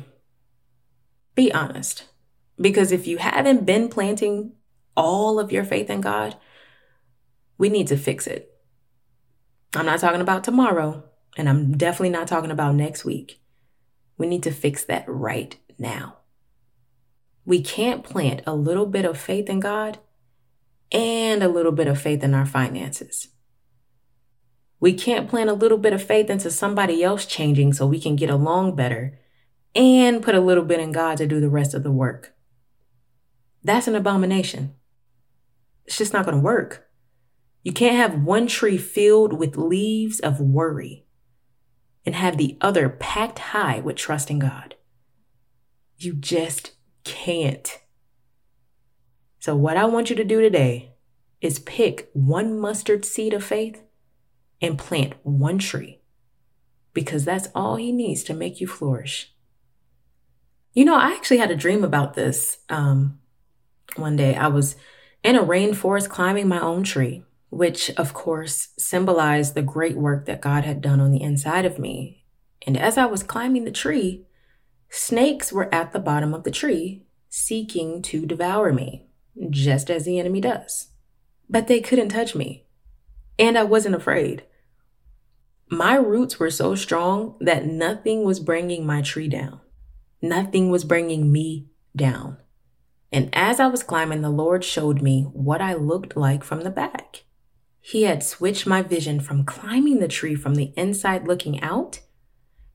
[1.34, 2.04] Be honest.
[2.58, 4.52] Because if you haven't been planting
[4.96, 6.38] all of your faith in God,
[7.58, 8.52] we need to fix it.
[9.74, 11.04] I'm not talking about tomorrow,
[11.36, 13.40] and I'm definitely not talking about next week.
[14.18, 16.18] We need to fix that right now.
[17.44, 19.98] We can't plant a little bit of faith in God
[20.90, 23.28] and a little bit of faith in our finances.
[24.80, 28.16] We can't plant a little bit of faith into somebody else changing so we can
[28.16, 29.18] get along better
[29.74, 32.34] and put a little bit in God to do the rest of the work.
[33.62, 34.74] That's an abomination.
[35.86, 36.85] It's just not going to work.
[37.66, 41.04] You can't have one tree filled with leaves of worry
[42.04, 44.76] and have the other packed high with trust in God.
[45.96, 47.80] You just can't.
[49.40, 50.94] So, what I want you to do today
[51.40, 53.82] is pick one mustard seed of faith
[54.62, 56.02] and plant one tree
[56.92, 59.34] because that's all He needs to make you flourish.
[60.72, 63.18] You know, I actually had a dream about this um,
[63.96, 64.36] one day.
[64.36, 64.76] I was
[65.24, 70.40] in a rainforest climbing my own tree, which of course symbolized the great work that
[70.40, 72.24] God had done on the inside of me.
[72.66, 74.26] And as I was climbing the tree,
[74.90, 79.06] snakes were at the bottom of the tree seeking to devour me,
[79.50, 80.88] just as the enemy does.
[81.48, 82.66] But they couldn't touch me,
[83.38, 84.44] and I wasn't afraid.
[85.68, 89.60] My roots were so strong that nothing was bringing my tree down.
[90.22, 92.38] Nothing was bringing me down.
[93.12, 96.70] And as I was climbing, the Lord showed me what I looked like from the
[96.70, 97.24] back.
[97.88, 102.00] He had switched my vision from climbing the tree from the inside looking out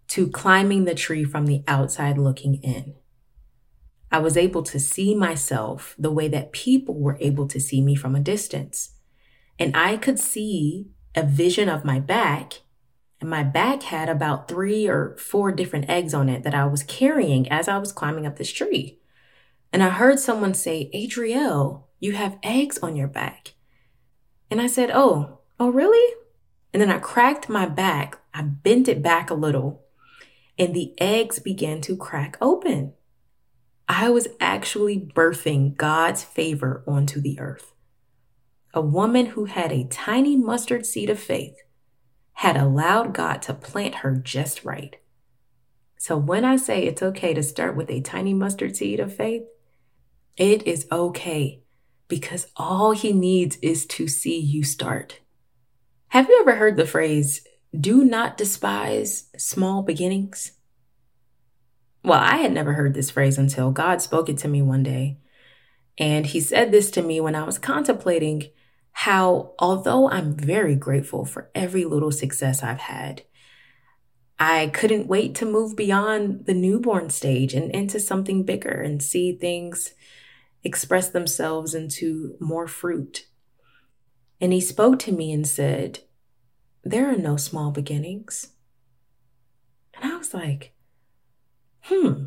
[0.07, 2.95] to climbing the tree from the outside looking in.
[4.09, 7.93] I was able to see myself the way that people were able to see me
[7.93, 8.93] from a distance.
[9.59, 12.62] And I could see a vision of my back,
[13.20, 16.84] and my back had about three or four different eggs on it that I was
[16.84, 19.01] carrying as I was climbing up this tree.
[19.74, 23.55] And I heard someone say, Adriel, you have eggs on your back.
[24.51, 26.15] And I said, Oh, oh, really?
[26.73, 28.19] And then I cracked my back.
[28.33, 29.83] I bent it back a little,
[30.59, 32.93] and the eggs began to crack open.
[33.87, 37.73] I was actually birthing God's favor onto the earth.
[38.73, 41.55] A woman who had a tiny mustard seed of faith
[42.33, 44.97] had allowed God to plant her just right.
[45.97, 49.43] So when I say it's okay to start with a tiny mustard seed of faith,
[50.37, 51.61] it is okay
[52.12, 55.22] because all he needs is to see you start.
[56.09, 60.51] Have you ever heard the phrase, do not despise small beginnings?
[62.03, 65.20] Well, I had never heard this phrase until God spoke it to me one day.
[65.97, 68.49] And he said this to me when I was contemplating
[68.91, 73.22] how, although I'm very grateful for every little success I've had,
[74.38, 79.32] I couldn't wait to move beyond the newborn stage and into something bigger and see
[79.32, 79.93] things
[80.64, 83.28] express themselves into more fruit.
[84.39, 85.99] And he spoke to me and said,
[86.84, 88.49] There are no small beginnings.
[89.93, 90.74] And I was like,
[91.84, 92.26] Hmm,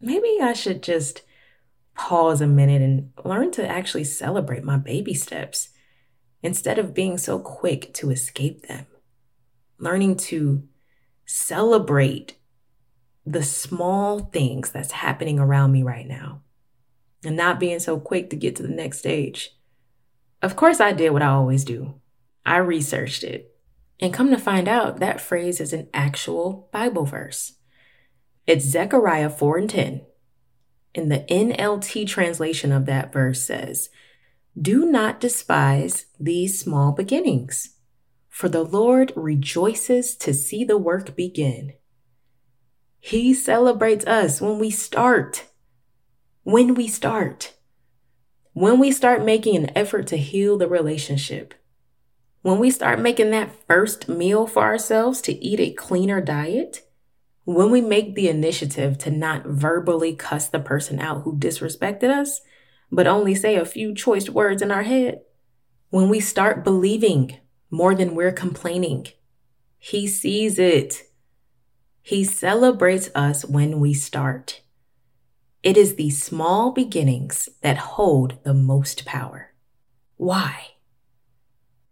[0.00, 1.22] maybe I should just
[1.94, 5.70] pause a minute and learn to actually celebrate my baby steps
[6.42, 8.86] instead of being so quick to escape them.
[9.78, 10.66] Learning to
[11.26, 12.34] celebrate
[13.24, 16.42] the small things that's happening around me right now
[17.26, 19.50] and not being so quick to get to the next stage.
[20.42, 22.00] Of course, I did what I always do
[22.44, 23.52] I researched it.
[23.98, 27.54] And come to find out, that phrase is an actual Bible verse.
[28.46, 30.02] It's Zechariah 4 and 10.
[30.94, 33.90] In the NLT translation of that verse says,
[34.58, 37.76] Do not despise these small beginnings,
[38.28, 41.72] for the Lord rejoices to see the work begin.
[43.00, 45.46] He celebrates us when we start
[46.46, 47.54] When we start.
[48.52, 51.54] When we start making an effort to heal the relationship.
[52.42, 56.88] When we start making that first meal for ourselves to eat a cleaner diet.
[57.46, 62.42] When we make the initiative to not verbally cuss the person out who disrespected us,
[62.92, 65.22] but only say a few choice words in our head.
[65.90, 67.38] When we start believing
[67.72, 69.08] more than we're complaining,
[69.78, 71.02] He sees it.
[72.02, 74.60] He celebrates us when we start.
[75.62, 79.52] It is the small beginnings that hold the most power.
[80.16, 80.74] Why?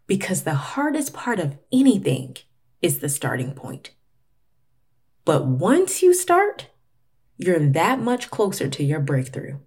[0.06, 2.36] Because the hardest part of anything
[2.80, 3.90] is the starting point.
[5.24, 6.68] But once you start,
[7.36, 9.58] you're that much closer to your breakthrough.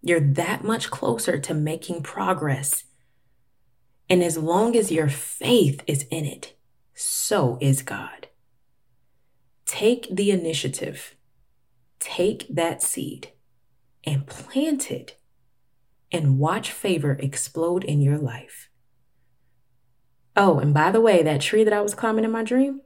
[0.00, 2.84] You're that much closer to making progress.
[4.08, 6.56] And as long as your faith is in it,
[6.94, 8.28] so is God.
[9.66, 11.16] Take the initiative,
[12.04, 13.32] take that seed,
[14.04, 15.16] and plant it,
[16.12, 18.68] and watch favor explode in your life.
[20.36, 22.82] Oh, and by the way, that tree that I was climbing in my dream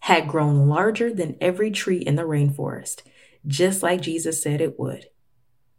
[0.00, 3.02] had grown larger than every tree in the rainforest,
[3.46, 5.06] just like Jesus said it would,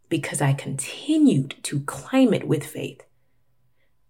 [0.08, 3.02] because I continued to climb it with faith.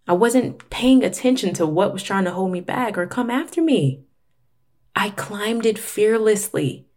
[0.07, 3.61] I wasn't paying attention to what was trying to hold me back or come after
[3.61, 4.05] me.
[4.95, 6.87] I climbed it fearlessly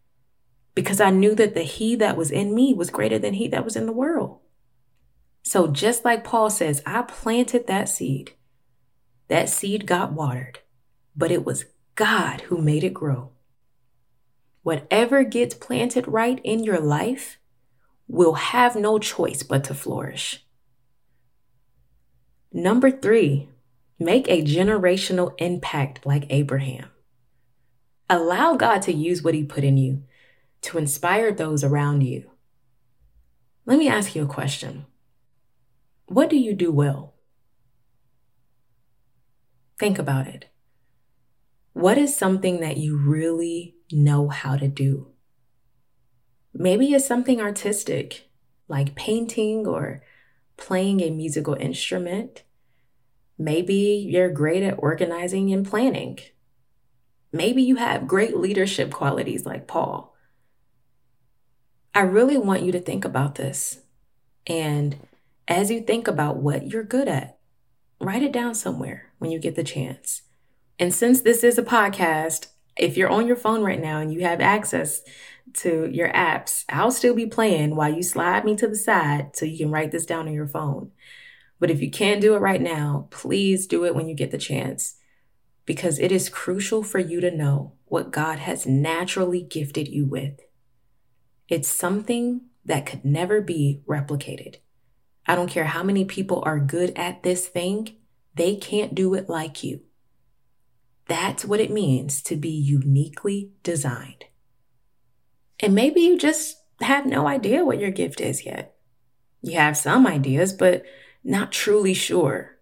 [0.74, 3.64] because I knew that the He that was in me was greater than He that
[3.64, 4.38] was in the world.
[5.42, 8.32] So, just like Paul says, I planted that seed.
[9.28, 10.60] That seed got watered,
[11.16, 13.30] but it was God who made it grow.
[14.62, 17.38] Whatever gets planted right in your life
[18.08, 20.44] will have no choice but to flourish.
[22.52, 23.48] Number three,
[23.98, 26.88] make a generational impact like Abraham.
[28.08, 30.04] Allow God to use what He put in you
[30.64, 32.30] to inspire those around you.
[33.66, 34.86] Let me ask you a question
[36.06, 37.14] What do you do well?
[39.78, 40.46] Think about it.
[41.74, 45.08] What is something that you really know how to do?
[46.54, 48.30] Maybe it's something artistic,
[48.68, 50.02] like painting or
[50.56, 52.44] playing a musical instrument.
[53.36, 56.20] Maybe you're great at organizing and planning.
[57.32, 60.13] Maybe you have great leadership qualities like Paul.
[61.94, 63.80] I really want you to think about this.
[64.48, 64.98] And
[65.46, 67.38] as you think about what you're good at,
[68.00, 70.22] write it down somewhere when you get the chance.
[70.78, 74.22] And since this is a podcast, if you're on your phone right now and you
[74.22, 75.02] have access
[75.54, 79.46] to your apps, I'll still be playing while you slide me to the side so
[79.46, 80.90] you can write this down on your phone.
[81.60, 84.38] But if you can't do it right now, please do it when you get the
[84.38, 84.96] chance
[85.64, 90.43] because it is crucial for you to know what God has naturally gifted you with.
[91.48, 94.56] It's something that could never be replicated.
[95.26, 97.96] I don't care how many people are good at this thing,
[98.34, 99.80] they can't do it like you.
[101.06, 104.24] That's what it means to be uniquely designed.
[105.60, 108.76] And maybe you just have no idea what your gift is yet.
[109.42, 110.84] You have some ideas, but
[111.22, 112.56] not truly sure.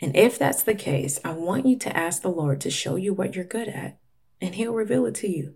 [0.00, 3.12] And if that's the case, I want you to ask the Lord to show you
[3.12, 3.98] what you're good at,
[4.40, 5.54] and He'll reveal it to you.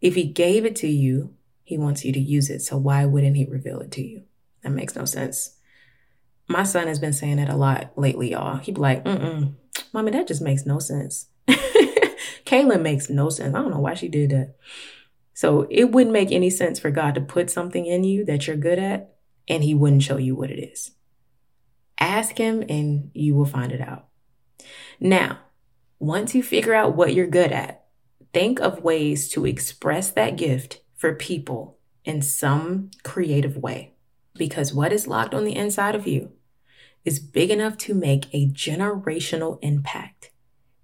[0.00, 1.34] If He gave it to you,
[1.64, 2.60] He wants you to use it.
[2.60, 4.22] So why wouldn't He reveal it to you?
[4.62, 5.56] That makes no sense.
[6.48, 8.58] My son has been saying it a lot lately, y'all.
[8.58, 9.54] He'd be like, mm-mm,
[9.92, 11.28] mommy, that just makes no sense.
[12.44, 13.54] Kaylin makes no sense.
[13.54, 14.56] I don't know why she did that.
[15.34, 18.56] So it wouldn't make any sense for God to put something in you that you're
[18.56, 19.14] good at,
[19.48, 20.90] and He wouldn't show you what it is.
[21.98, 24.08] Ask Him and you will find it out.
[25.00, 25.38] Now,
[25.98, 27.84] once you figure out what you're good at,
[28.32, 33.92] think of ways to express that gift for people in some creative way.
[34.34, 36.30] Because what is locked on the inside of you
[37.04, 40.30] is big enough to make a generational impact,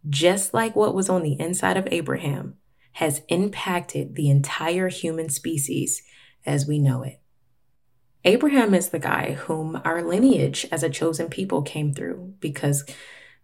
[0.09, 2.55] just like what was on the inside of Abraham
[2.95, 6.03] has impacted the entire human species
[6.45, 7.21] as we know it.
[8.25, 12.85] Abraham is the guy whom our lineage as a chosen people came through because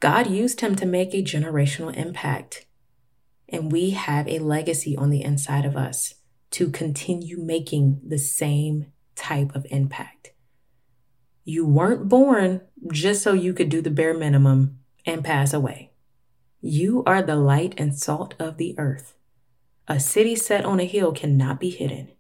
[0.01, 2.67] God used him to make a generational impact.
[3.49, 6.15] And we have a legacy on the inside of us
[6.55, 8.87] to continue making the same
[9.17, 10.33] type of impact.
[11.45, 12.61] You weren't born
[12.93, 15.91] just so you could do the bare minimum and pass away.
[16.61, 19.15] You are the light and salt of the earth.
[19.89, 22.13] A city set on a hill cannot be hidden.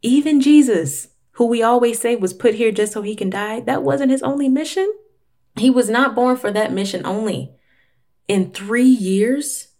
[0.00, 3.82] Even Jesus, who we always say was put here just so he can die, that
[3.82, 4.90] wasn't his only mission.
[5.56, 7.52] He was not born for that mission only.
[8.28, 9.74] In three years,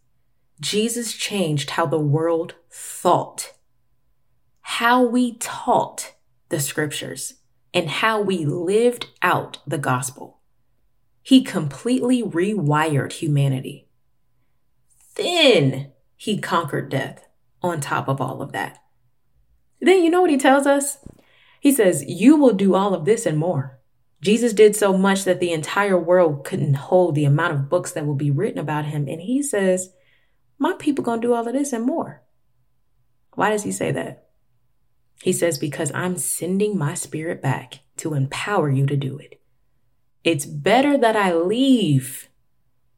[0.60, 3.54] Jesus changed how the world thought,
[4.60, 6.14] how we taught
[6.48, 7.34] the scriptures
[7.72, 10.40] and how we lived out the gospel.
[11.22, 13.88] He completely rewired humanity.
[15.16, 17.26] Then he conquered death
[17.62, 18.78] on top of all of that.
[19.80, 20.98] Then you know what he tells us?
[21.60, 23.78] He says, You will do all of this and more.
[24.20, 28.06] Jesus did so much that the entire world couldn't hold the amount of books that
[28.06, 29.08] will be written about him.
[29.08, 29.90] And he says,
[30.58, 32.22] My people gonna do all of this and more.
[33.34, 34.28] Why does he say that?
[35.22, 39.40] He says, Because I'm sending my spirit back to empower you to do it.
[40.24, 42.28] It's better that I leave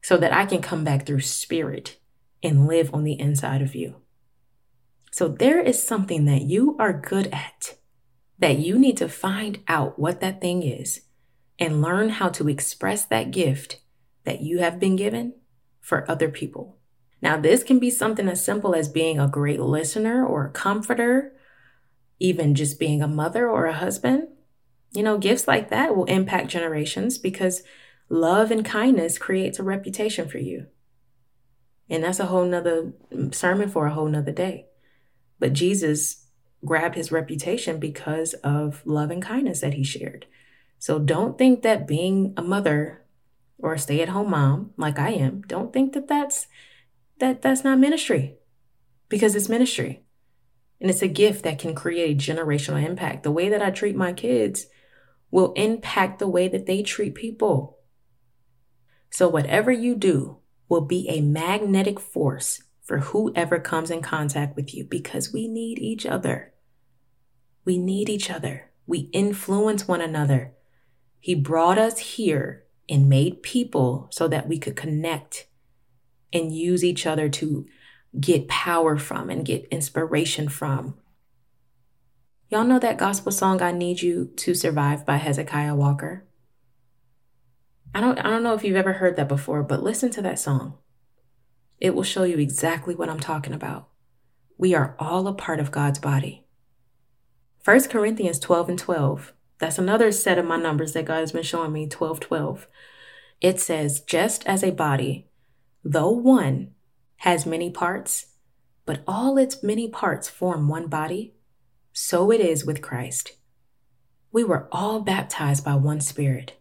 [0.01, 1.97] so that I can come back through spirit
[2.41, 3.95] and live on the inside of you.
[5.11, 7.75] So there is something that you are good at
[8.39, 11.01] that you need to find out what that thing is
[11.59, 13.79] and learn how to express that gift
[14.25, 15.35] that you have been given
[15.79, 16.77] for other people.
[17.23, 21.31] Now, this can be something as simple as being a great listener or a comforter,
[22.19, 24.27] even just being a mother or a husband.
[24.91, 27.63] You know, gifts like that will impact generations because
[28.09, 30.67] love and kindness creates a reputation for you.
[31.89, 34.65] And that's a whole nother mm, sermon for a whole nother day.
[35.39, 36.25] But Jesus
[36.65, 40.25] grabbed his reputation because of love and kindness that he shared.
[40.77, 43.05] So don't think that being a mother
[43.59, 46.47] or a stay-at-home mom like I am, don't think that that's
[47.19, 48.37] that that's not ministry.
[49.09, 50.03] Because it's ministry.
[50.81, 53.23] And it's a gift that can create generational impact.
[53.23, 54.67] The way that I treat my kids
[55.31, 57.79] will impact the way that they treat people.
[59.09, 64.73] So whatever you do will be a magnetic force for whoever comes in contact with
[64.73, 66.53] you because we need each other.
[67.63, 68.71] We need each other.
[68.85, 70.53] We influence one another.
[71.19, 75.47] He brought us here and made people so that we could connect
[76.33, 77.65] and use each other to
[78.19, 80.95] get power from and get inspiration from.
[82.49, 86.25] Y'all know that gospel song I Need You to Survive by Hezekiah Walker?
[87.95, 90.39] I don't I don't know if you've ever heard that before, but listen to that
[90.39, 90.77] song.
[91.79, 93.89] It will show you exactly what I'm talking about.
[94.57, 96.45] We are all a part of God's body.
[97.65, 99.33] 1 Corinthians 12 and 12.
[99.59, 102.67] That's another set of my numbers that God has been showing me 12 12.
[103.41, 105.27] It says, just as a body,
[105.83, 106.71] though one,
[107.17, 108.27] has many parts,
[108.85, 111.33] but all its many parts form one body,
[111.93, 113.33] so it is with Christ.
[114.31, 116.59] We were all baptized by one Spirit,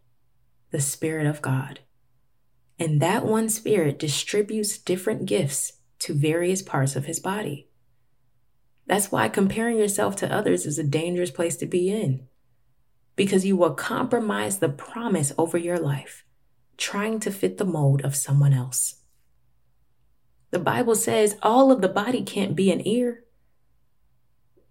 [0.70, 1.81] the Spirit of God.
[2.79, 7.68] And that one Spirit distributes different gifts to various parts of his body.
[8.87, 12.27] That's why comparing yourself to others is a dangerous place to be in,
[13.16, 16.25] because you will compromise the promise over your life,
[16.77, 18.97] trying to fit the mold of someone else.
[20.53, 23.24] The Bible says all of the body can't be an ear,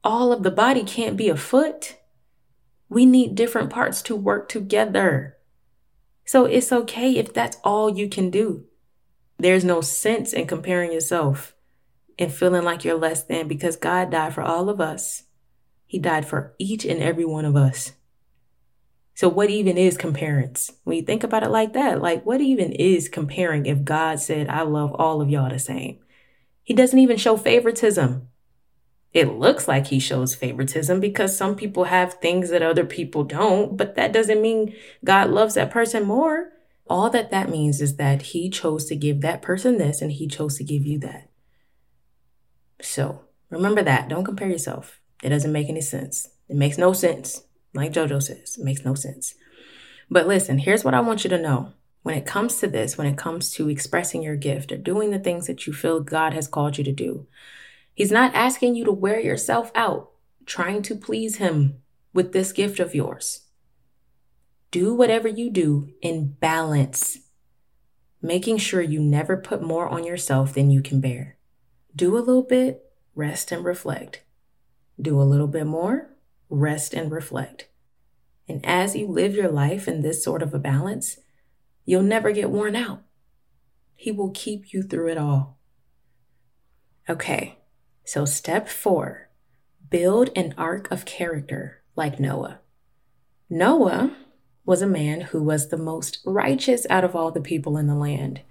[0.04, 1.98] all of the body can't be a foot.
[2.88, 5.38] We need different parts to work together.
[6.26, 8.66] So it's okay if that's all you can do.
[9.38, 11.56] There's no sense in comparing yourself
[12.20, 15.24] and feeling like you're less than because God died for all of us.
[15.88, 17.94] He died for each and every one of us.
[19.22, 20.72] So, what even is comparance?
[20.84, 24.50] When you think about it like that, like what even is comparing if God said,
[24.50, 26.00] I love all of y'all the same?
[26.64, 28.28] He doesn't even show favoritism.
[29.14, 33.78] It looks like he shows favoritism because some people have things that other people don't,
[33.78, 34.74] but that doesn't mean
[35.06, 36.54] God loves that person more.
[36.90, 40.26] All that that means is that he chose to give that person this and he
[40.26, 41.30] chose to give you that.
[42.82, 44.10] So remember that.
[44.10, 45.00] Don't compare yourself.
[45.22, 46.30] It doesn't make any sense.
[46.50, 47.44] It makes no sense.
[47.74, 49.36] Like JoJo says, makes no sense.
[50.10, 51.74] But listen, here's what I want you to know.
[52.04, 55.20] When it comes to this, when it comes to expressing your gift or doing the
[55.20, 57.28] things that you feel God has called you to do,
[57.94, 60.12] He's not asking you to wear yourself out
[60.46, 61.82] trying to please Him
[62.14, 63.46] with this gift of yours.
[64.72, 67.20] Do whatever you do in balance,
[68.22, 71.38] making sure you never put more on yourself than you can bear.
[71.96, 72.84] Do a little bit,
[73.16, 74.24] rest and reflect.
[75.00, 76.11] Do a little bit more,
[76.52, 77.68] rest and reflect.
[78.48, 81.18] And as you live your life in this sort of a balance,
[81.86, 83.02] you'll never get worn out.
[83.96, 85.58] He will keep you through it all.
[87.10, 87.58] Okay,
[88.04, 89.30] so, step four
[89.90, 92.60] build an ark of character like Noah.
[93.50, 94.16] Noah
[94.66, 97.96] was a man who was the most righteous out of all the people in the
[97.96, 98.42] land.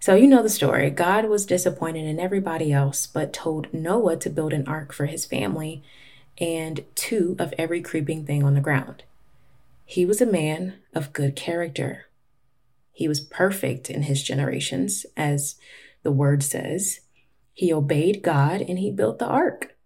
[0.00, 0.90] So, you know the story.
[0.90, 5.24] God was disappointed in everybody else, but told Noah to build an ark for his
[5.24, 5.82] family
[6.38, 9.04] and two of every creeping thing on the ground.
[9.84, 12.06] He was a man of good character.
[12.92, 15.56] He was perfect in his generations, as
[16.02, 17.00] the word says.
[17.52, 19.76] He obeyed God and he built the ark.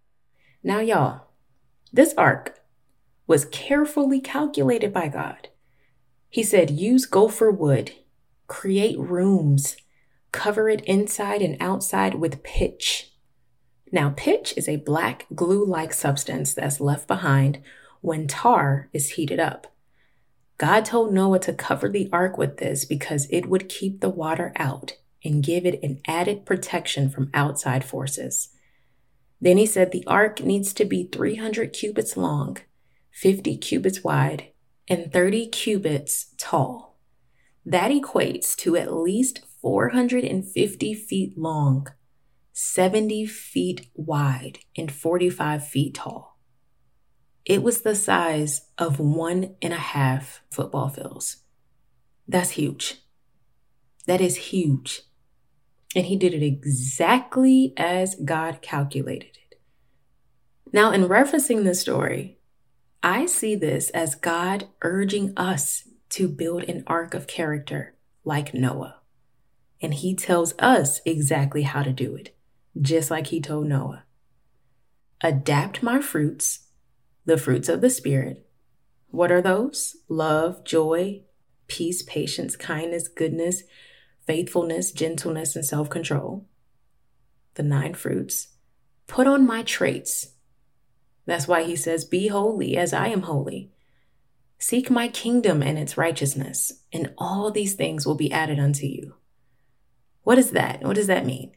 [0.63, 1.23] Now, y'all,
[1.93, 2.61] this ark
[3.27, 5.49] was carefully calculated by God.
[6.29, 7.93] He said, use gopher wood,
[8.47, 9.77] create rooms,
[10.33, 13.13] cover it inside and outside with pitch.
[13.93, 17.63] Now, pitch is a black glue like substance that's left behind
[18.01, 19.73] when tar is heated up.
[20.59, 24.53] God told Noah to cover the ark with this because it would keep the water
[24.57, 28.49] out and give it an added protection from outside forces.
[29.41, 32.59] Then he said the ark needs to be 300 cubits long,
[33.13, 34.49] 50 cubits wide,
[34.89, 36.97] and 30 cubits tall.
[37.65, 41.89] That equates to at least 450 feet long,
[42.59, 46.39] 70 feet wide, and 45 feet tall.
[47.45, 51.43] It was the size of one and a half football fields.
[52.27, 53.03] That's huge.
[54.07, 55.03] That is huge.
[55.95, 59.61] And he did it exactly as God calculated it.
[60.73, 62.39] Now, in referencing this story,
[63.03, 69.03] I see this as God urging us to build an ark of character like Noah.
[69.83, 72.36] And he tells us exactly how to do it,
[72.81, 74.05] just like he told Noah.
[75.23, 76.67] Adapt my fruits
[77.27, 78.49] the fruits of the Spirit.
[79.09, 79.97] What are those?
[80.09, 81.23] Love, joy,
[81.67, 83.65] peace, patience, kindness, goodness,
[84.27, 86.47] faithfulness, gentleness, and self control.
[87.55, 88.49] The nine fruits.
[89.09, 90.35] Put on my traits.
[91.27, 93.73] That's why he says, Be holy as I am holy.
[94.59, 99.15] Seek my kingdom and its righteousness, and all these things will be added unto you.
[100.23, 100.83] What is that?
[100.83, 101.56] What does that mean?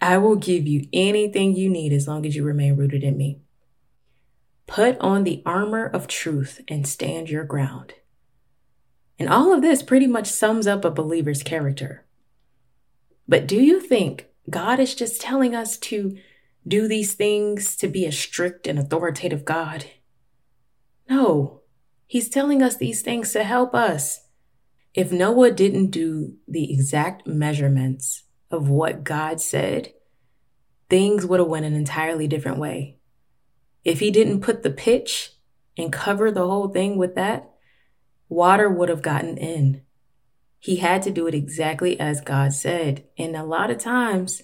[0.00, 3.40] I will give you anything you need as long as you remain rooted in me.
[4.66, 7.94] Put on the armor of truth and stand your ground.
[9.18, 12.04] And all of this pretty much sums up a believer's character.
[13.26, 16.16] But do you think God is just telling us to
[16.66, 19.86] do these things to be a strict and authoritative God?
[21.08, 21.62] No,
[22.06, 24.28] He's telling us these things to help us.
[24.94, 29.92] If Noah didn't do the exact measurements of what God said,
[30.88, 32.98] things would have went an entirely different way.
[33.84, 35.32] If he didn't put the pitch
[35.76, 37.50] and cover the whole thing with that,
[38.28, 39.82] water would have gotten in.
[40.58, 43.04] He had to do it exactly as God said.
[43.16, 44.42] And a lot of times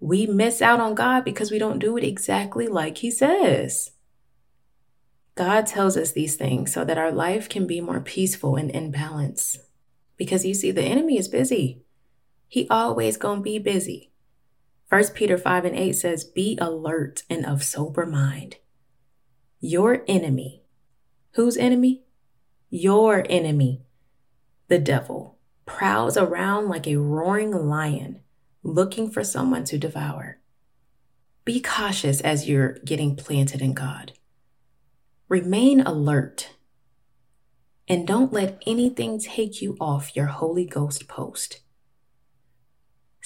[0.00, 3.92] we miss out on God because we don't do it exactly like He says.
[5.34, 8.90] God tells us these things so that our life can be more peaceful and in
[8.90, 9.58] balance.
[10.16, 11.82] Because you see, the enemy is busy.
[12.48, 14.10] He always gonna be busy.
[14.88, 18.56] 1 Peter 5 and 8 says, Be alert and of sober mind.
[19.60, 20.62] Your enemy.
[21.32, 22.02] Whose enemy?
[22.70, 23.82] Your enemy,
[24.68, 28.20] the devil, prowls around like a roaring lion
[28.62, 30.38] looking for someone to devour.
[31.44, 34.12] Be cautious as you're getting planted in God.
[35.28, 36.54] Remain alert
[37.88, 41.60] and don't let anything take you off your Holy Ghost post.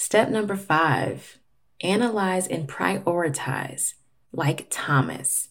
[0.02, 1.36] Step number five
[1.82, 3.92] analyze and prioritize
[4.32, 5.50] like Thomas.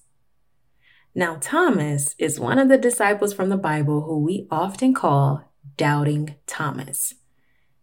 [1.14, 6.34] Now, Thomas is one of the disciples from the Bible who we often call Doubting
[6.48, 7.14] Thomas.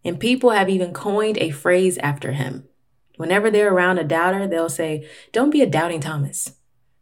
[0.03, 2.65] And people have even coined a phrase after him.
[3.15, 6.51] Whenever they're around a doubter, they'll say, Don't be a doubting Thomas.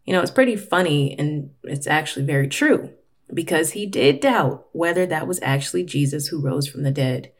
[0.05, 2.91] You know, it's pretty funny and it's actually very true
[3.34, 7.32] because he did doubt whether that was actually Jesus who rose from the dead.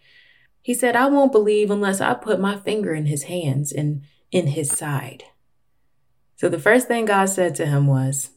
[0.66, 4.01] He said, I won't believe unless I put my finger in his hands and
[4.32, 5.26] in his side.
[6.38, 8.32] So the first thing God said to him was,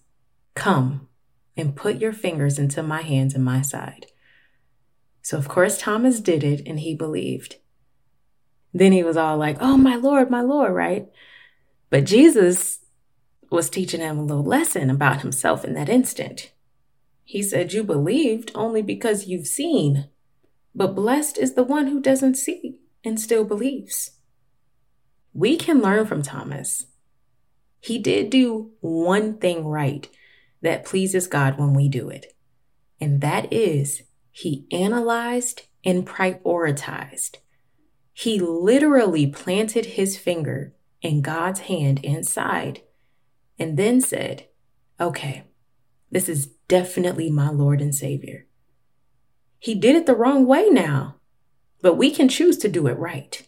[0.53, 1.09] Come
[1.57, 4.09] and put your fingers into my hands and my side.
[5.23, 7.57] So, of course, Thomas did it and he believed.
[8.75, 11.09] Then he was all like, Oh, my Lord, my Lord, right?
[11.89, 12.81] But Jesus
[13.49, 16.53] was teaching him a little lesson about himself in that instant.
[17.25, 20.11] He said, You believed only because you've seen,
[20.75, 24.13] but blessed is the one who doesn't see and still believes.
[25.33, 26.87] We can learn from Thomas.
[27.81, 30.09] He did do one thing right
[30.63, 32.35] that pleases God when we do it.
[33.01, 34.03] And that is,
[34.33, 37.37] he analyzed and prioritized.
[38.13, 42.83] He literally planted his finger in God's hand inside
[43.59, 44.49] and then said,
[45.01, 45.45] Okay,
[46.11, 48.48] this is definitely my Lord and Savior.
[49.59, 51.17] He did it the wrong way now,
[51.83, 53.47] but we can choose to do it right.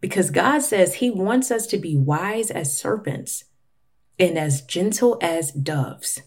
[0.00, 3.44] Because God says He wants us to be wise as serpents
[4.18, 6.22] and as gentle as doves.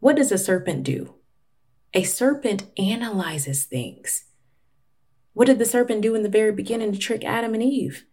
[0.00, 1.14] What does a serpent do?
[1.94, 4.24] A serpent analyzes things.
[5.32, 8.04] What did the serpent do in the very beginning to trick Adam and Eve?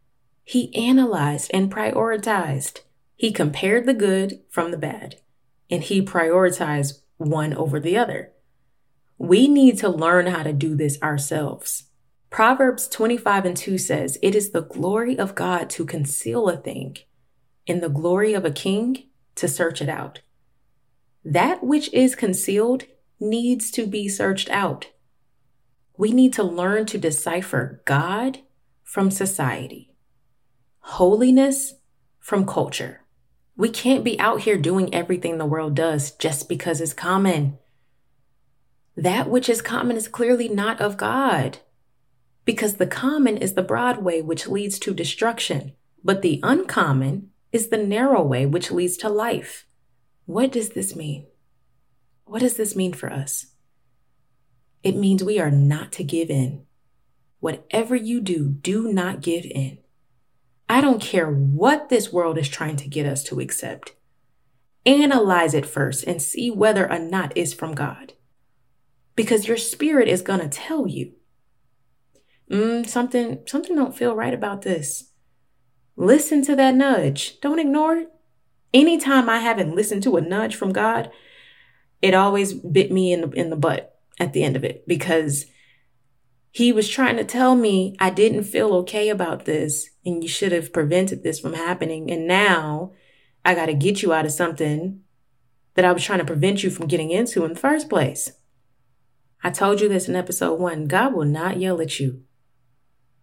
[0.43, 2.81] He analyzed and prioritized.
[3.15, 5.17] He compared the good from the bad,
[5.69, 8.31] and he prioritized one over the other.
[9.21, 11.83] We need to learn how to do this ourselves.
[12.31, 16.97] Proverbs 25 and 2 says, It is the glory of God to conceal a thing,
[17.67, 20.21] and the glory of a king to search it out.
[21.23, 22.85] That which is concealed
[23.19, 24.87] needs to be searched out.
[25.95, 28.39] We need to learn to decipher God
[28.83, 29.93] from society,
[30.79, 31.75] holiness
[32.19, 33.01] from culture.
[33.55, 37.59] We can't be out here doing everything the world does just because it's common.
[38.95, 41.59] That which is common is clearly not of God
[42.45, 45.73] because the common is the broad way which leads to destruction,
[46.03, 49.65] but the uncommon is the narrow way which leads to life.
[50.25, 51.27] What does this mean?
[52.25, 53.47] What does this mean for us?
[54.83, 56.65] It means we are not to give in.
[57.39, 59.77] Whatever you do, do not give in.
[60.69, 63.93] I don't care what this world is trying to get us to accept.
[64.85, 68.13] Analyze it first and see whether or not it's from God.
[69.21, 71.13] Because your spirit is going to tell you
[72.49, 75.11] mm, something something don't feel right about this.
[75.95, 77.39] Listen to that nudge.
[77.39, 78.09] Don't ignore it.
[78.73, 81.11] Anytime I haven't listened to a nudge from God,
[82.01, 85.45] it always bit me in the in the butt at the end of it because
[86.49, 90.51] he was trying to tell me I didn't feel okay about this and you should
[90.51, 92.09] have prevented this from happening.
[92.09, 92.93] And now
[93.45, 95.01] I got to get you out of something
[95.75, 98.31] that I was trying to prevent you from getting into in the first place.
[99.43, 102.23] I told you this in episode one God will not yell at you.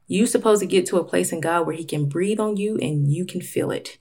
[0.06, 2.76] You supposed to get to a place in God where He can breathe on you
[2.78, 3.98] and you can feel it.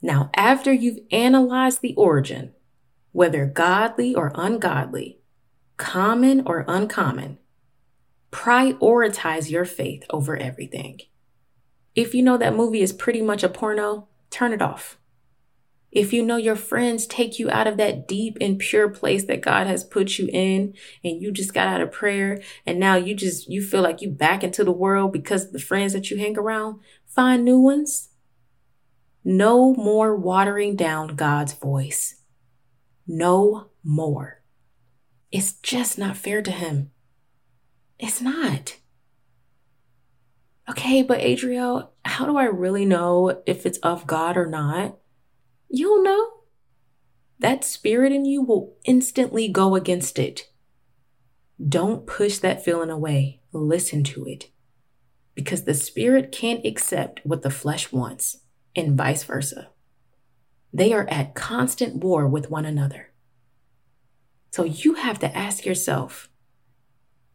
[0.00, 2.54] Now, after you've analyzed the origin,
[3.12, 5.20] whether godly or ungodly,
[5.76, 7.38] common or uncommon,
[8.30, 11.00] prioritize your faith over everything.
[11.94, 14.98] If you know that movie is pretty much a porno, turn it off.
[15.90, 19.40] If you know your friends take you out of that deep and pure place that
[19.40, 23.14] God has put you in and you just got out of prayer and now you
[23.14, 26.36] just you feel like you back into the world because the friends that you hang
[26.36, 28.10] around, find new ones.
[29.24, 32.22] No more watering down God's voice.
[33.06, 34.42] No more.
[35.32, 36.90] It's just not fair to him.
[37.98, 38.76] It's not.
[40.68, 44.98] Okay, but Adriel, how do I really know if it's of God or not?
[45.68, 46.30] You'll know.
[47.38, 50.48] That spirit in you will instantly go against it.
[51.66, 53.40] Don't push that feeling away.
[53.52, 54.50] Listen to it.
[55.34, 58.38] Because the spirit can't accept what the flesh wants,
[58.74, 59.70] and vice versa.
[60.72, 63.12] They are at constant war with one another.
[64.50, 66.28] So you have to ask yourself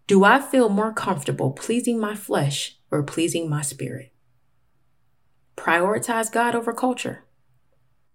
[0.07, 4.13] Do I feel more comfortable pleasing my flesh or pleasing my spirit?
[5.55, 7.25] Prioritize God over culture.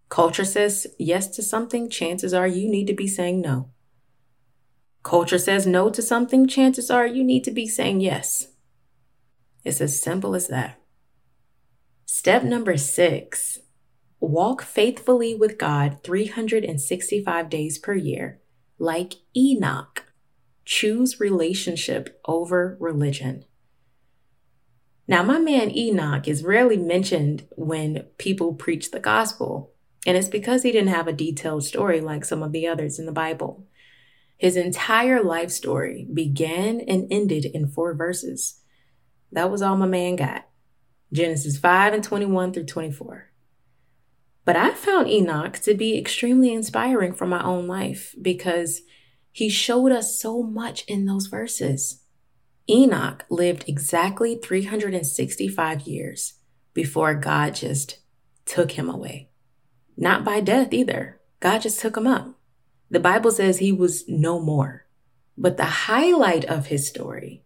[0.09, 3.71] Culture says yes to something, chances are you need to be saying no.
[5.03, 8.49] Culture says no to something, chances are you need to be saying yes.
[9.65, 10.81] It's as simple as that.
[12.07, 13.61] Step number six
[14.21, 18.41] walk faithfully with God 365 days per year,
[18.79, 20.05] like Enoch.
[20.65, 23.45] Choose relationship over religion.
[25.07, 29.73] Now, my man Enoch is rarely mentioned when people preach the gospel.
[30.09, 33.05] And it's because he didn't have a detailed story like some of the others in
[33.05, 33.67] the Bible.
[34.39, 38.59] His entire life story began and ended in four verses.
[39.33, 40.49] That was all my man got
[41.13, 43.31] Genesis 5 and 21 through 24.
[44.47, 48.81] But I found Enoch to be extremely inspiring for my own life because
[49.31, 52.03] he showed us so much in those verses.
[52.67, 56.39] Enoch lived exactly 365 years
[56.73, 57.99] before God just
[58.47, 59.28] took him away.
[60.01, 61.21] Not by death either.
[61.41, 62.39] God just took him up.
[62.89, 64.87] The Bible says he was no more.
[65.37, 67.43] But the highlight of his story,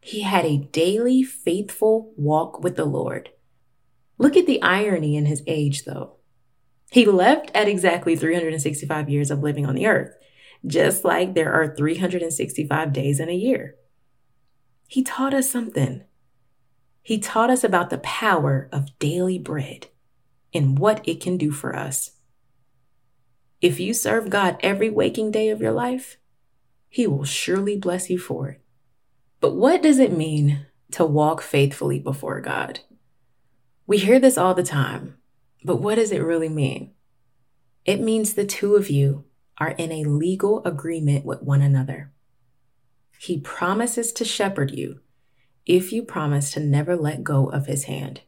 [0.00, 3.28] he had a daily faithful walk with the Lord.
[4.16, 6.16] Look at the irony in his age, though.
[6.90, 10.16] He left at exactly 365 years of living on the earth,
[10.66, 13.74] just like there are 365 days in a year.
[14.86, 16.04] He taught us something.
[17.02, 19.88] He taught us about the power of daily bread
[20.52, 22.12] and what it can do for us.
[23.60, 26.16] If you serve God every waking day of your life,
[26.88, 28.60] He will surely bless you for it.
[29.40, 32.80] But what does it mean to walk faithfully before God?
[33.86, 35.16] We hear this all the time,
[35.64, 36.92] but what does it really mean?
[37.84, 39.24] It means the two of you
[39.58, 42.12] are in a legal agreement with one another.
[43.18, 45.00] He promises to shepherd you
[45.66, 48.22] if you promise to never let go of his hand.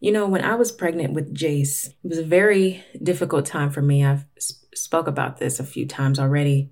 [0.00, 3.82] You know, when I was pregnant with Jace, it was a very difficult time for
[3.82, 4.04] me.
[4.04, 6.70] I've sp- spoke about this a few times already.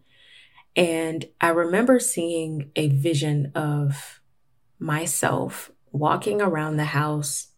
[0.77, 4.21] And I remember seeing a vision of
[4.79, 7.49] myself walking around the house,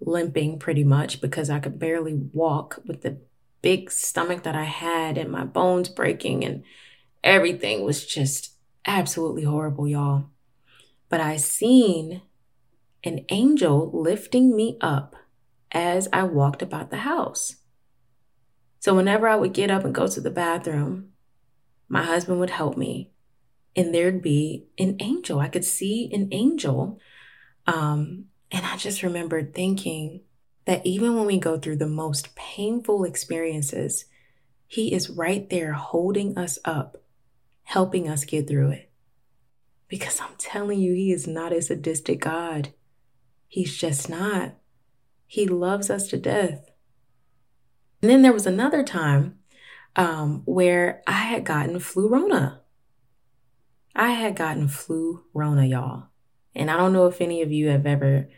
[0.00, 3.18] limping pretty much because I could barely walk with the
[3.62, 6.64] big stomach that I had and my bones breaking, and
[7.22, 8.54] everything was just
[8.86, 10.26] absolutely horrible, y'all.
[11.08, 12.22] But I seen
[13.04, 15.14] an angel lifting me up
[15.70, 17.56] as I walked about the house.
[18.80, 21.10] So whenever I would get up and go to the bathroom,
[21.88, 23.12] my husband would help me,
[23.76, 25.38] and there'd be an angel.
[25.38, 26.98] I could see an angel.
[27.66, 30.22] Um, and I just remembered thinking
[30.64, 34.06] that even when we go through the most painful experiences,
[34.66, 37.02] he is right there holding us up,
[37.64, 38.90] helping us get through it.
[39.88, 42.72] Because I'm telling you, he is not a sadistic God.
[43.54, 44.56] He's just not.
[45.28, 46.72] He loves us to death.
[48.02, 49.38] And then there was another time
[49.94, 52.62] um, where I had gotten flu rona.
[53.94, 56.08] I had gotten flu rona, y'all.
[56.56, 58.28] And I don't know if any of you have ever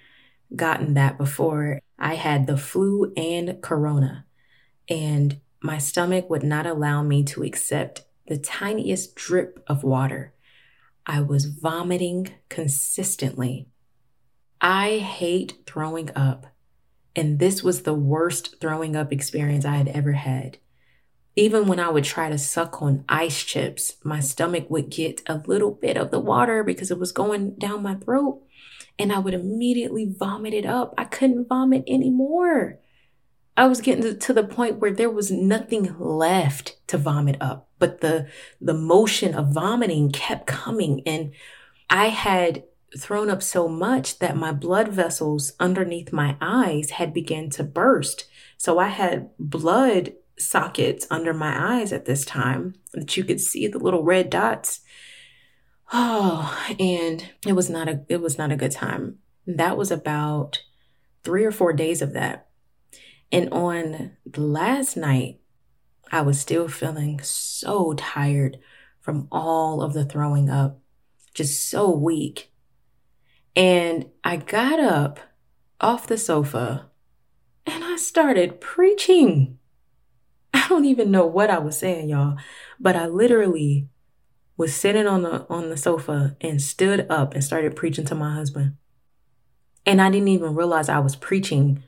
[0.54, 1.80] gotten that before.
[1.98, 4.26] I had the flu and corona,
[4.86, 10.34] and my stomach would not allow me to accept the tiniest drip of water.
[11.06, 13.70] I was vomiting consistently.
[14.60, 16.46] I hate throwing up,
[17.14, 20.58] and this was the worst throwing up experience I had ever had.
[21.34, 25.42] Even when I would try to suck on ice chips, my stomach would get a
[25.46, 28.42] little bit of the water because it was going down my throat
[28.98, 30.94] and I would immediately vomit it up.
[30.96, 32.78] I couldn't vomit anymore.
[33.56, 38.00] I was getting to the point where there was nothing left to vomit up, but
[38.00, 38.28] the
[38.60, 41.32] the motion of vomiting kept coming and
[41.88, 42.64] I had
[42.96, 48.26] thrown up so much that my blood vessels underneath my eyes had begun to burst.
[48.56, 53.66] So I had blood sockets under my eyes at this time that you could see
[53.66, 54.80] the little red dots.
[55.92, 59.18] Oh, and it was not a it was not a good time.
[59.46, 60.62] That was about
[61.22, 62.48] 3 or 4 days of that.
[63.30, 65.40] And on the last night,
[66.10, 68.58] I was still feeling so tired
[69.00, 70.80] from all of the throwing up,
[71.34, 72.52] just so weak.
[73.56, 75.18] And I got up
[75.80, 76.90] off the sofa
[77.66, 79.58] and I started preaching.
[80.54, 82.36] I don't even know what I was saying, y'all,
[82.78, 83.88] but I literally
[84.56, 88.34] was sitting on the on the sofa and stood up and started preaching to my
[88.34, 88.76] husband.
[89.84, 91.82] And I didn't even realize I was preaching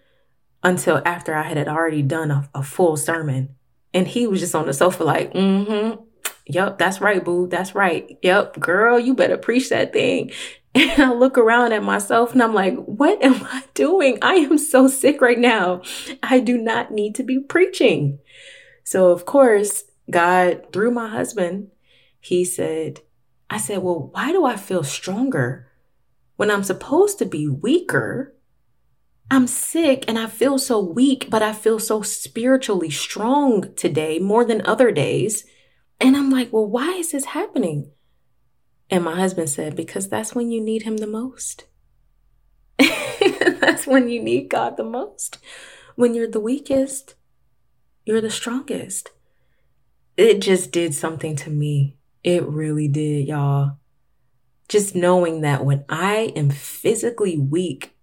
[0.62, 3.54] until after I had already done a, a full sermon.
[3.94, 6.02] And he was just on the sofa like, mm-hmm.
[6.46, 7.46] Yep, that's right, boo.
[7.46, 8.18] That's right.
[8.22, 10.32] Yep, girl, you better preach that thing.
[10.78, 14.18] And I look around at myself and I'm like, what am I doing?
[14.22, 15.82] I am so sick right now.
[16.22, 18.18] I do not need to be preaching.
[18.84, 21.68] So, of course, God, through my husband,
[22.20, 23.00] he said,
[23.50, 25.68] I said, Well, why do I feel stronger
[26.36, 28.34] when I'm supposed to be weaker?
[29.30, 34.44] I'm sick and I feel so weak, but I feel so spiritually strong today more
[34.44, 35.44] than other days.
[36.00, 37.90] And I'm like, Well, why is this happening?
[38.91, 41.64] And my husband said, Because that's when you need him the most.
[42.78, 45.39] that's when you need God the most.
[45.97, 47.14] When you're the weakest,
[48.05, 49.11] you're the strongest.
[50.16, 51.97] It just did something to me.
[52.24, 53.78] It really did, y'all.
[54.68, 57.97] Just knowing that when I am physically weak,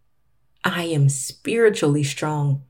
[0.64, 2.64] I am spiritually strong.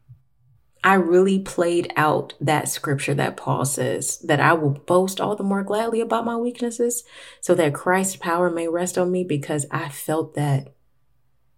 [0.85, 5.43] I really played out that scripture that Paul says that I will boast all the
[5.43, 7.03] more gladly about my weaknesses
[7.41, 10.75] so that Christ's power may rest on me because I felt that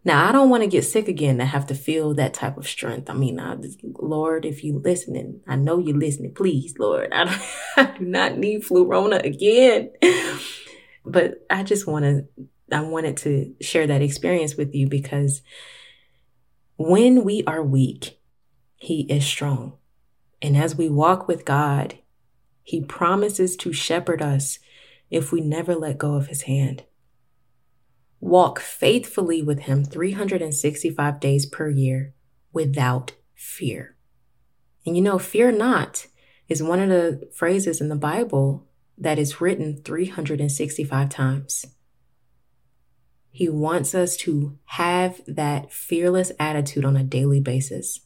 [0.08, 2.66] now, I don't want to get sick again to have to feel that type of
[2.66, 3.10] strength.
[3.10, 6.34] I mean, I, Lord, if you listening, I know you're listening.
[6.34, 9.92] Please, Lord, I, I do not need Rona again.
[11.08, 12.26] But I just want to,
[12.72, 15.42] I wanted to share that experience with you because
[16.76, 18.17] when we are weak,
[18.78, 19.74] He is strong.
[20.42, 21.98] And as we walk with God,
[22.64, 24.60] He promises to shepherd us
[25.10, 26.84] if we never let go of His hand.
[28.20, 32.14] Walk faithfully with Him 365 days per year
[32.54, 33.96] without fear.
[34.86, 36.08] And you know, fear not
[36.48, 38.68] is one of the phrases in the Bible
[38.98, 41.66] that is written 365 times.
[43.30, 48.00] He wants us to have that fearless attitude on a daily basis.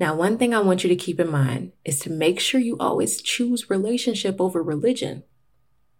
[0.00, 2.78] Now, one thing I want you to keep in mind is to make sure you
[2.80, 5.24] always choose relationship over religion.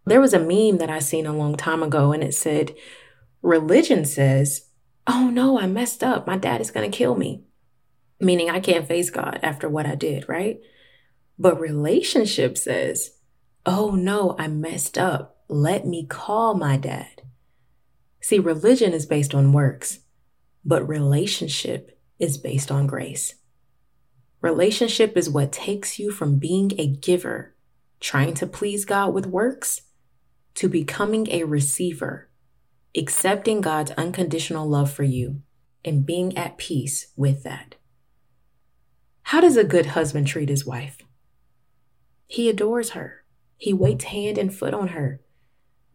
[0.06, 2.74] There was a meme that I seen a long time ago and it said,
[3.42, 4.68] Religion says,
[5.06, 6.26] oh no, I messed up.
[6.26, 7.44] My dad is going to kill me.
[8.18, 10.60] Meaning I can't face God after what I did, right?
[11.38, 13.18] But relationship says,
[13.66, 15.42] oh no, I messed up.
[15.48, 17.22] Let me call my dad.
[18.22, 20.00] See, religion is based on works,
[20.64, 23.34] but relationship is based on grace.
[24.40, 27.54] Relationship is what takes you from being a giver,
[28.00, 29.82] trying to please God with works,
[30.54, 32.28] to becoming a receiver,
[32.96, 35.42] accepting God's unconditional love for you
[35.84, 37.76] and being at peace with that.
[39.24, 40.98] How does a good husband treat his wife?
[42.26, 43.24] He adores her.
[43.56, 45.20] He waits hand and foot on her.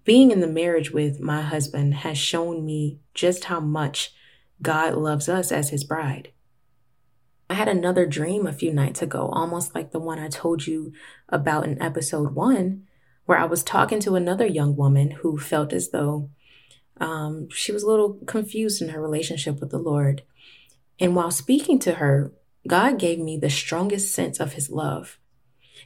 [0.03, 4.13] Being in the marriage with my husband has shown me just how much
[4.61, 6.31] God loves us as his bride.
[7.49, 10.93] I had another dream a few nights ago, almost like the one I told you
[11.29, 12.87] about in episode one,
[13.25, 16.29] where I was talking to another young woman who felt as though
[16.97, 20.23] um, she was a little confused in her relationship with the Lord.
[20.99, 22.31] And while speaking to her,
[22.67, 25.19] God gave me the strongest sense of his love.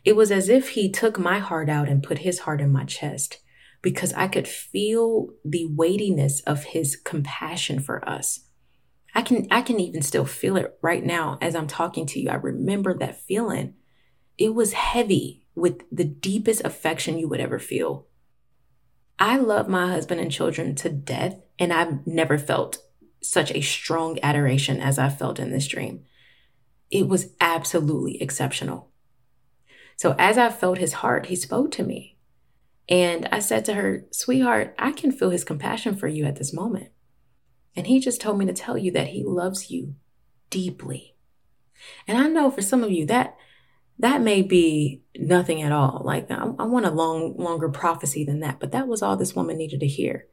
[0.05, 2.85] It was as if he took my heart out and put his heart in my
[2.85, 3.39] chest
[3.81, 8.41] because I could feel the weightiness of his compassion for us.
[9.13, 12.29] I can I can even still feel it right now as I'm talking to you.
[12.29, 13.75] I remember that feeling.
[14.37, 18.07] It was heavy with the deepest affection you would ever feel.
[19.17, 22.77] I love my husband and children to death, and I've never felt
[23.21, 26.05] such a strong adoration as I felt in this dream.
[26.89, 28.91] It was absolutely exceptional.
[29.97, 32.17] So, as I felt his heart, he spoke to me.
[32.87, 36.53] And I said to her, Sweetheart, I can feel his compassion for you at this
[36.53, 36.89] moment.
[37.75, 39.95] And he just told me to tell you that he loves you
[40.49, 41.15] deeply.
[42.07, 43.37] And I know for some of you that
[43.99, 46.01] that may be nothing at all.
[46.03, 49.35] Like I, I want a long, longer prophecy than that, but that was all this
[49.35, 50.27] woman needed to hear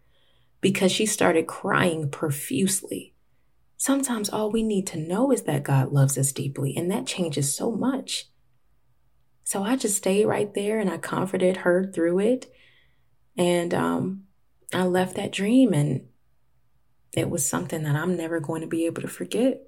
[0.60, 3.14] because she started crying profusely.
[3.76, 7.54] Sometimes all we need to know is that God loves us deeply, and that changes
[7.54, 8.30] so much.
[9.44, 12.50] So I just stayed right there and I comforted her through it.
[13.36, 14.24] And um,
[14.72, 16.06] I left that dream, and
[17.16, 19.62] it was something that I'm never going to be able to forget.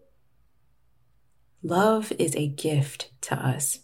[1.63, 3.81] Love is a gift to us.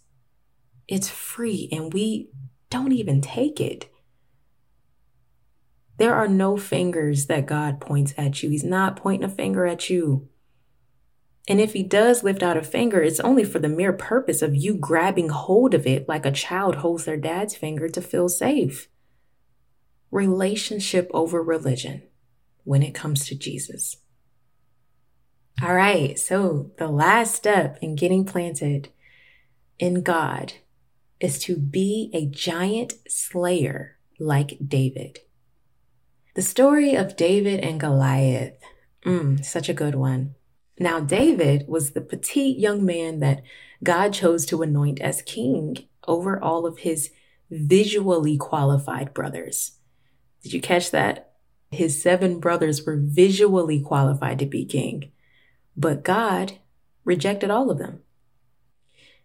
[0.87, 2.29] It's free and we
[2.69, 3.91] don't even take it.
[5.97, 8.51] There are no fingers that God points at you.
[8.51, 10.29] He's not pointing a finger at you.
[11.49, 14.55] And if he does lift out a finger, it's only for the mere purpose of
[14.55, 18.89] you grabbing hold of it like a child holds their dad's finger to feel safe.
[20.11, 22.03] Relationship over religion
[22.65, 23.97] when it comes to Jesus.
[25.63, 28.89] All right, so the last step in getting planted
[29.79, 30.55] in God
[31.21, 35.21] is to be a giant slayer like David.
[36.35, 38.59] The story of David and Goliath,
[39.05, 40.35] mm, such a good one.
[40.79, 43.43] Now, David was the petite young man that
[43.85, 47.11] God chose to anoint as king over all of his
[47.51, 49.79] visually qualified brothers.
[50.43, 51.34] Did you catch that?
[51.75, 55.13] His seven brothers were visually qualified to be king,
[55.77, 56.59] but God
[57.05, 58.01] rejected all of them.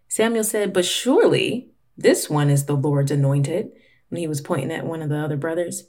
[0.08, 3.70] Samuel said, But surely this one is the Lord's anointed,
[4.08, 5.84] when he was pointing at one of the other brothers.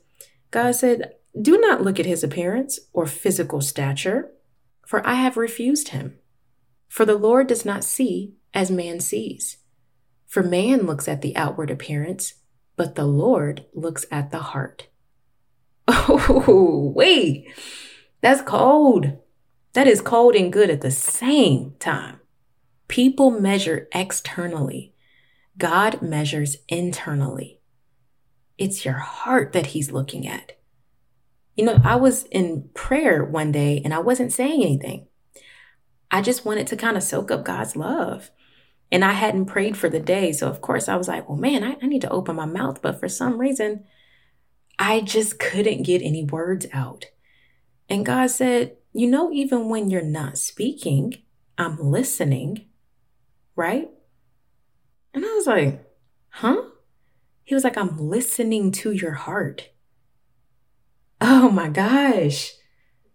[0.51, 4.31] God said, Do not look at his appearance or physical stature,
[4.85, 6.19] for I have refused him.
[6.87, 9.57] For the Lord does not see as man sees.
[10.27, 12.35] For man looks at the outward appearance,
[12.75, 14.87] but the Lord looks at the heart.
[16.07, 17.47] Oh, wait,
[18.21, 19.17] that's cold.
[19.73, 22.19] That is cold and good at the same time.
[22.87, 24.93] People measure externally,
[25.57, 27.59] God measures internally.
[28.57, 30.57] It's your heart that He's looking at.
[31.55, 35.07] You know, I was in prayer one day and I wasn't saying anything.
[36.09, 38.31] I just wanted to kind of soak up God's love.
[38.91, 40.33] And I hadn't prayed for the day.
[40.33, 42.81] So, of course, I was like, well, man, I, I need to open my mouth.
[42.81, 43.85] But for some reason,
[44.81, 47.05] I just couldn't get any words out.
[47.87, 51.21] And God said, you know, even when you're not speaking,
[51.55, 52.65] I'm listening,
[53.55, 53.91] right?
[55.13, 55.85] And I was like,
[56.29, 56.63] huh?
[57.43, 59.69] He was like, I'm listening to your heart.
[61.21, 62.53] Oh my gosh.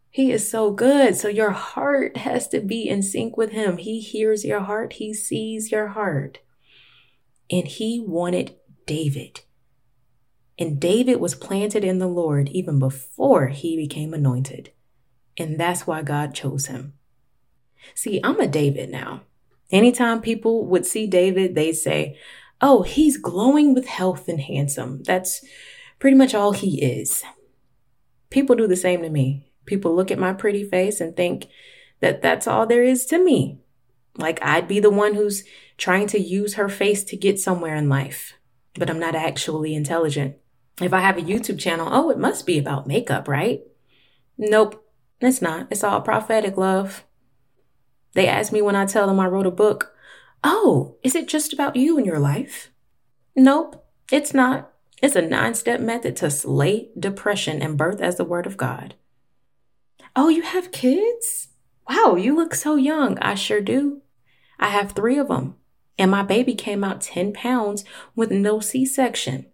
[0.09, 1.17] He is so good.
[1.17, 3.79] So your heart has to be in sync with him.
[3.79, 6.39] He hears your heart, he sees your heart.
[7.51, 8.55] And he wanted
[8.87, 9.41] David.
[10.59, 14.73] And David was planted in the Lord even before he became anointed.
[15.37, 16.95] And that's why God chose him.
[17.95, 19.23] See, I'm a David now.
[19.71, 22.19] Anytime people would see David, they'd say,
[22.61, 25.03] Oh, he's glowing with health and handsome.
[25.03, 25.45] That's
[25.99, 27.23] pretty much all he is.
[28.31, 29.51] People do the same to me.
[29.67, 31.49] People look at my pretty face and think
[32.01, 33.59] that that's all there is to me.
[34.17, 35.45] Like I'd be the one who's
[35.77, 38.35] trying to use her face to get somewhere in life,
[38.75, 40.37] but I'm not actually intelligent.
[40.81, 43.63] If I have a YouTube channel, oh, it must be about makeup, right?
[44.37, 44.85] Nope,
[45.21, 45.69] it's not.
[45.71, 47.05] It's all prophetic love.
[48.13, 49.95] They ask me when I tell them I wrote a book,
[50.45, 52.71] oh, is it just about you and your life?
[53.35, 54.73] Nope, it's not.
[55.03, 58.95] It's a nine step method to slay depression and birth as the word of God.
[60.15, 61.49] Oh, you have kids?
[61.89, 63.19] Wow, you look so young.
[63.19, 64.03] I sure do.
[64.59, 65.57] I have three of them,
[65.99, 67.85] and my baby came out 10 pounds
[68.15, 69.47] with no C section.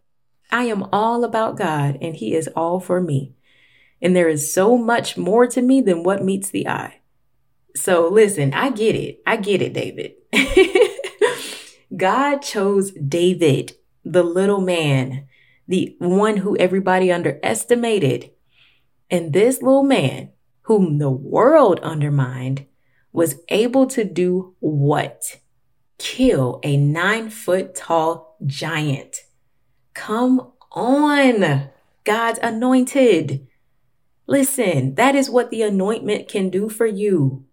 [0.52, 3.34] I am all about God, and He is all for me.
[4.02, 7.00] And there is so much more to me than what meets the eye.
[7.74, 9.22] So listen, I get it.
[9.26, 10.14] I get it, David.
[11.96, 13.72] God chose David,
[14.04, 15.26] the little man,
[15.66, 18.30] the one who everybody underestimated.
[19.10, 20.30] And this little man,
[20.62, 22.66] whom the world undermined,
[23.12, 25.38] was able to do what?
[25.98, 29.18] Kill a nine foot tall giant.
[29.94, 31.70] Come on,
[32.04, 33.46] God's anointed.
[34.26, 37.44] Listen, that is what the anointment can do for you.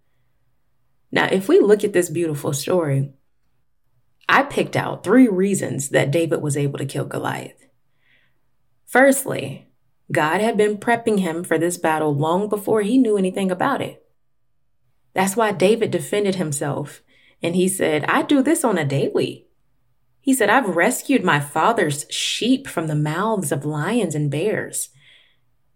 [1.12, 3.12] Now, if we look at this beautiful story,
[4.28, 7.66] I picked out three reasons that David was able to kill Goliath.
[8.86, 9.68] Firstly,
[10.12, 14.04] God had been prepping him for this battle long before he knew anything about it.
[15.14, 17.02] That's why David defended himself
[17.42, 19.48] and he said, I do this on a daily.
[20.22, 24.90] He said, I've rescued my father's sheep from the mouths of lions and bears.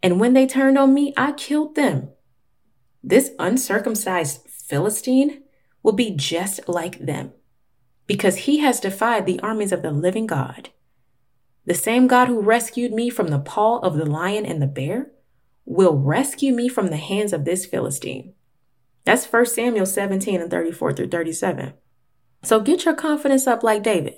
[0.02, 2.10] And when they turned on me, I killed them.
[3.02, 5.44] This uncircumcised Philistine
[5.82, 7.34] will be just like them
[8.06, 10.70] because he has defied the armies of the living God.
[11.66, 15.12] The same God who rescued me from the paw of the lion and the bear
[15.66, 18.34] will rescue me from the hands of this Philistine.
[19.06, 21.74] That's 1 Samuel 17 and 34 through 37.
[22.44, 24.16] So get your confidence up like David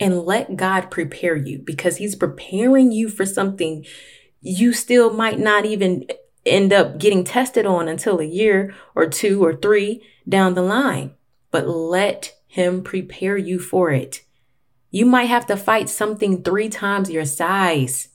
[0.00, 3.84] and let God prepare you because he's preparing you for something
[4.40, 6.06] you still might not even
[6.46, 11.12] end up getting tested on until a year or two or three down the line.
[11.50, 14.22] But let him prepare you for it.
[14.90, 18.08] You might have to fight something three times your size.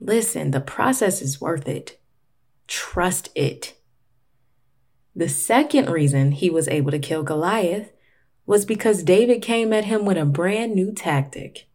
[0.00, 2.00] Listen, the process is worth it.
[2.66, 3.74] Trust it.
[5.14, 7.91] The second reason he was able to kill Goliath
[8.46, 11.68] was because David came at him with a brand new tactic.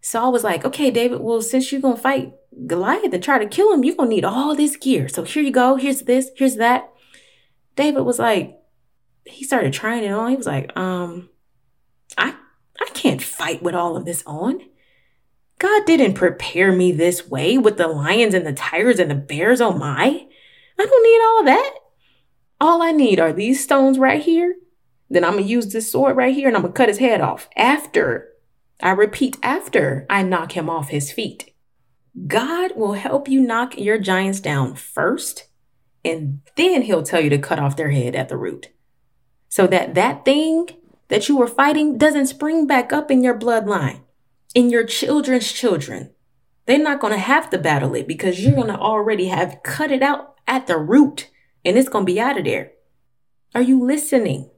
[0.00, 2.32] Saul was like, okay, David, well, since you're going to fight
[2.66, 5.08] Goliath and try to kill him, you're going to need all this gear.
[5.08, 5.76] So here you go.
[5.76, 6.30] Here's this.
[6.36, 6.90] Here's that.
[7.76, 8.58] David was like,
[9.24, 10.30] he started trying it on.
[10.30, 11.28] He was like, um,
[12.16, 12.34] I,
[12.80, 14.60] I can't fight with all of this on.
[15.58, 19.60] God didn't prepare me this way with the lions and the tigers and the bears
[19.60, 20.26] on my.
[20.78, 21.74] I don't need all that.
[22.60, 24.54] All I need are these stones right here.
[25.10, 26.98] Then I'm going to use this sword right here and I'm going to cut his
[26.98, 28.28] head off after
[28.80, 31.52] I repeat, after I knock him off his feet.
[32.26, 35.48] God will help you knock your giants down first,
[36.04, 38.70] and then he'll tell you to cut off their head at the root.
[39.48, 40.68] So that that thing
[41.08, 44.00] that you were fighting doesn't spring back up in your bloodline,
[44.54, 46.12] in your children's children.
[46.66, 49.90] They're not going to have to battle it because you're going to already have cut
[49.90, 51.28] it out at the root
[51.64, 52.72] and it's going to be out of there.
[53.54, 54.50] Are you listening?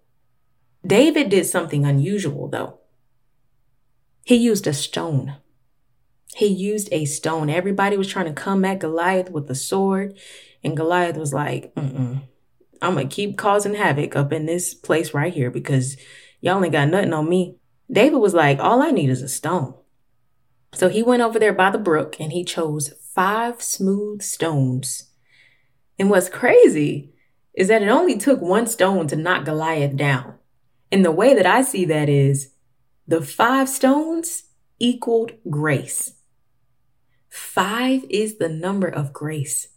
[0.86, 2.78] David did something unusual though.
[4.24, 5.36] He used a stone.
[6.34, 7.50] He used a stone.
[7.50, 10.18] Everybody was trying to come at Goliath with a sword,
[10.64, 12.22] and Goliath was like, Mm-mm.
[12.80, 15.96] I'm going to keep causing havoc up in this place right here because
[16.40, 17.56] y'all ain't got nothing on me.
[17.90, 19.74] David was like, All I need is a stone.
[20.74, 25.10] So he went over there by the brook and he chose five smooth stones.
[25.98, 27.12] And what's crazy
[27.54, 30.34] is that it only took one stone to knock Goliath down.
[30.92, 32.52] And the way that I see that is
[33.08, 34.42] the five stones
[34.78, 36.12] equaled grace.
[37.30, 39.68] Five is the number of grace.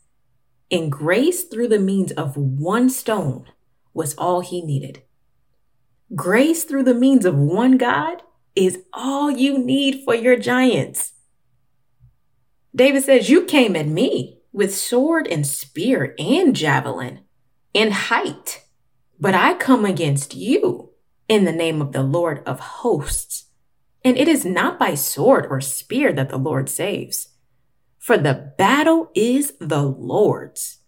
[0.70, 3.46] And grace through the means of one stone
[3.94, 5.04] was all he needed.
[6.14, 8.22] Grace through the means of one God
[8.54, 11.14] is all you need for your giants.
[12.76, 17.22] David says, You came at me with sword and spear and javelin
[17.74, 18.66] and height,
[19.18, 20.85] but I come against you
[21.28, 23.46] in the name of the Lord of hosts.
[24.04, 27.30] And it is not by sword or spear that the Lord saves,
[27.98, 30.80] for the battle is the Lord's.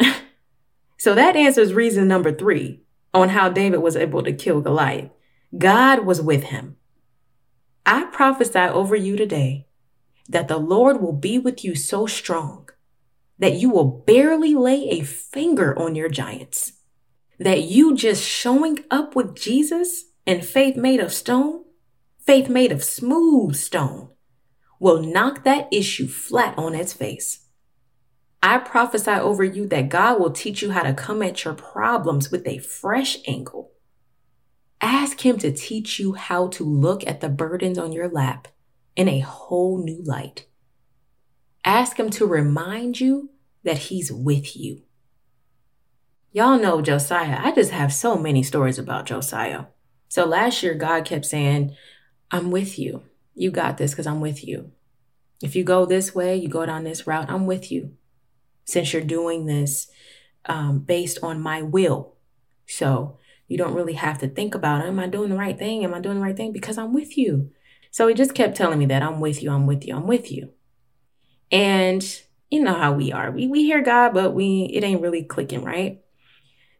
[0.98, 2.80] so that answers reason number three
[3.12, 5.10] on how David was able to kill Goliath.
[5.56, 6.76] God was with him.
[7.86, 9.66] I prophesy over you today
[10.28, 12.68] that the Lord will be with you so strong
[13.38, 16.73] that you will barely lay a finger on your giants.
[17.38, 21.64] That you just showing up with Jesus and faith made of stone,
[22.18, 24.10] faith made of smooth stone,
[24.78, 27.44] will knock that issue flat on its face.
[28.42, 32.30] I prophesy over you that God will teach you how to come at your problems
[32.30, 33.72] with a fresh angle.
[34.82, 38.48] Ask Him to teach you how to look at the burdens on your lap
[38.96, 40.46] in a whole new light.
[41.64, 43.30] Ask Him to remind you
[43.62, 44.82] that He's with you.
[46.34, 47.38] Y'all know Josiah.
[47.40, 49.66] I just have so many stories about Josiah.
[50.08, 51.76] So last year, God kept saying,
[52.32, 53.04] I'm with you.
[53.36, 54.72] You got this because I'm with you.
[55.44, 57.92] If you go this way, you go down this route, I'm with you
[58.64, 59.86] since you're doing this
[60.46, 62.14] um, based on my will.
[62.66, 63.16] So
[63.46, 65.84] you don't really have to think about, am I doing the right thing?
[65.84, 66.52] Am I doing the right thing?
[66.52, 67.52] Because I'm with you.
[67.92, 70.32] So he just kept telling me that I'm with you, I'm with you, I'm with
[70.32, 70.50] you.
[71.52, 72.04] And
[72.50, 73.30] you know how we are.
[73.30, 76.00] We we hear God, but we it ain't really clicking, right?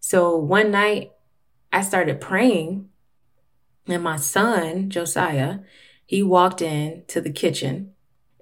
[0.06, 1.12] So one night
[1.72, 2.90] I started praying,
[3.86, 5.60] and my son, Josiah,
[6.05, 7.94] he walked in to the kitchen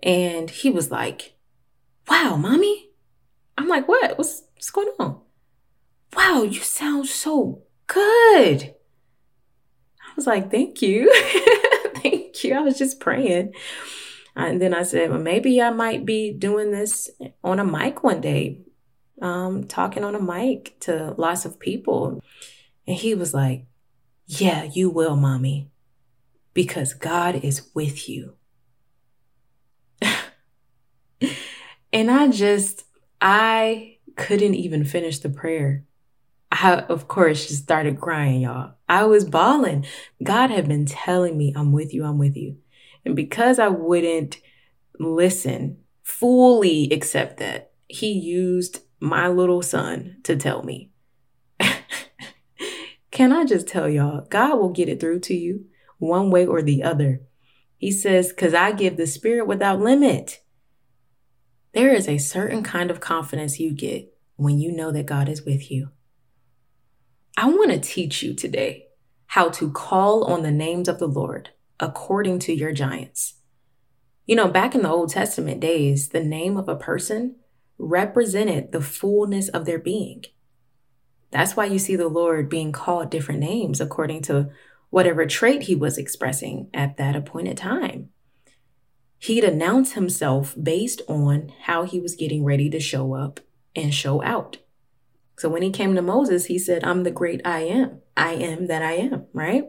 [0.02, 1.36] and he was like,
[2.08, 2.90] Wow, mommy,
[3.56, 4.18] I'm like, what?
[4.18, 5.20] What's, what's going on?
[6.16, 8.74] Wow, you sound so good.
[10.00, 11.12] I was like, thank you.
[12.02, 12.56] thank you.
[12.56, 13.54] I was just praying.
[14.34, 17.08] And then I said, well, maybe I might be doing this
[17.44, 18.62] on a mic one day,
[19.22, 22.22] um, talking on a mic to lots of people.
[22.86, 23.64] And he was like,
[24.26, 25.70] yeah, you will, mommy,
[26.52, 28.34] because God is with you.
[31.92, 32.84] and I just,
[33.20, 35.84] I couldn't even finish the prayer.
[36.50, 38.74] I, of course, just started crying, y'all.
[38.88, 39.86] I was bawling.
[40.22, 42.58] God had been telling me, I'm with you, I'm with you.
[43.04, 44.38] And because I wouldn't
[44.98, 50.88] listen, fully accept that, He used my little son to tell me.
[53.10, 55.66] Can I just tell y'all, God will get it through to you
[55.98, 57.20] one way or the other.
[57.76, 60.40] He says, Because I give the Spirit without limit.
[61.74, 65.44] There is a certain kind of confidence you get when you know that God is
[65.44, 65.90] with you.
[67.36, 68.86] I want to teach you today
[69.26, 71.50] how to call on the names of the Lord
[71.80, 73.34] according to your giants.
[74.26, 77.36] You know, back in the Old Testament days, the name of a person
[77.82, 80.24] represented the fullness of their being.
[81.30, 84.50] That's why you see the Lord being called different names according to
[84.90, 88.10] whatever trait he was expressing at that appointed time
[89.22, 93.38] he'd announce himself based on how he was getting ready to show up
[93.76, 94.56] and show out.
[95.38, 98.00] So when he came to Moses, he said, I'm the great I am.
[98.16, 99.66] I am that I am, right?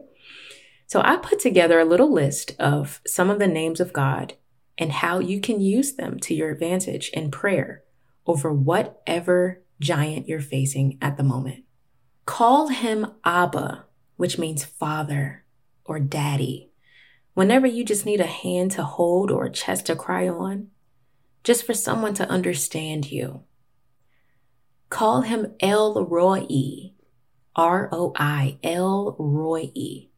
[0.88, 4.34] So I put together a little list of some of the names of God
[4.76, 7.83] and how you can use them to your advantage in prayer
[8.26, 11.64] over whatever giant you're facing at the moment.
[12.26, 13.84] Call him Abba,
[14.16, 15.44] which means father
[15.84, 16.70] or daddy.
[17.34, 20.68] Whenever you just need a hand to hold or a chest to cry on,
[21.42, 23.42] just for someone to understand you.
[24.88, 26.92] Call him El Roi,
[27.56, 30.08] R O I, El Roi,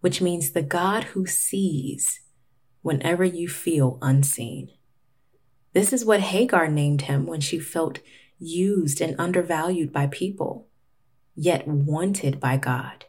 [0.00, 2.20] which means the God who sees
[2.82, 4.70] whenever you feel unseen.
[5.74, 7.98] This is what Hagar named him when she felt
[8.38, 10.68] used and undervalued by people,
[11.34, 13.04] yet wanted by God.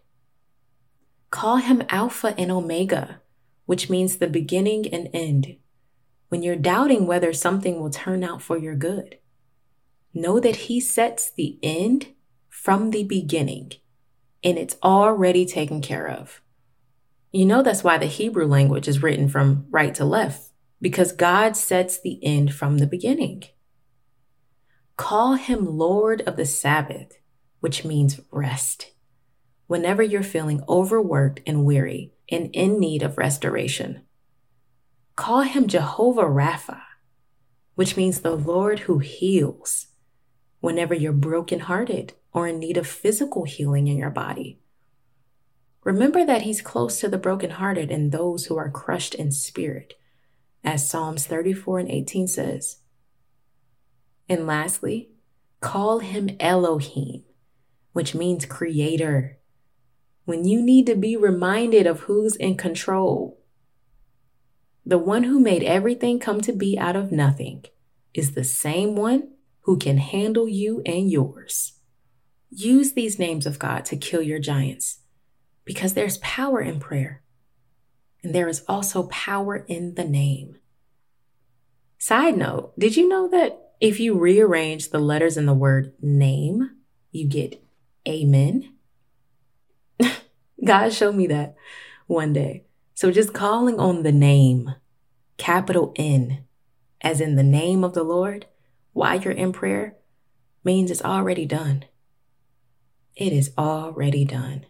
[1.30, 3.22] Call him Alpha and Omega,
[3.66, 5.58] which means the beginning and end.
[6.30, 9.20] When you're doubting whether something will turn out for your good,
[10.14, 12.14] know that He sets the end
[12.50, 13.74] from the beginning
[14.44, 16.42] and it's already taken care of.
[17.32, 20.52] You know, that's why the Hebrew language is written from right to left,
[20.86, 23.46] because God sets the end from the beginning.
[24.98, 27.18] Call him Lord of the Sabbath,
[27.60, 28.92] which means rest.
[29.66, 34.04] Whenever you're feeling overworked and weary, and in need of restoration.
[35.16, 36.82] Call him Jehovah Rapha,
[37.74, 39.88] which means the Lord who heals
[40.60, 44.60] whenever you're brokenhearted or in need of physical healing in your body.
[45.84, 49.96] Remember that he's close to the brokenhearted and those who are crushed in spirit,
[50.66, 52.78] as Psalms 34 and 18 says.
[54.28, 55.12] And lastly,
[55.62, 57.24] call him Elohim,
[57.94, 59.38] which means creator
[60.26, 63.40] when you need to be reminded of who's in control.
[64.86, 67.66] The one who made everything come to be out of nothing
[68.14, 69.30] is the same one
[69.62, 71.74] who can handle you and yours.
[72.50, 75.00] Use these names of God to kill your giants
[75.64, 77.22] because there's power in prayer.
[78.26, 80.58] And there is also power in the name.
[82.00, 86.72] Side note, did you know that If you rearrange the letters in the word name,
[87.12, 87.64] you get
[88.08, 88.74] amen.
[90.66, 91.56] God showed me that
[92.08, 92.64] one day.
[92.96, 94.74] So just calling on the name,
[95.38, 96.46] capital N,
[97.02, 98.48] as in the name of the Lord,
[98.94, 99.98] while you're in prayer,
[100.64, 101.86] means it's already done.
[103.16, 104.66] It is already done.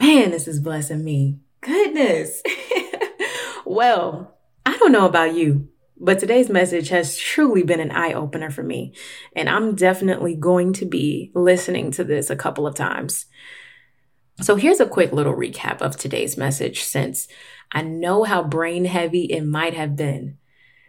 [0.00, 1.38] Man, this is blessing me.
[1.66, 2.42] Goodness.
[3.66, 5.68] well, I don't know about you,
[5.98, 8.94] but today's message has truly been an eye opener for me.
[9.34, 13.26] And I'm definitely going to be listening to this a couple of times.
[14.40, 17.26] So here's a quick little recap of today's message since
[17.72, 20.38] I know how brain heavy it might have been.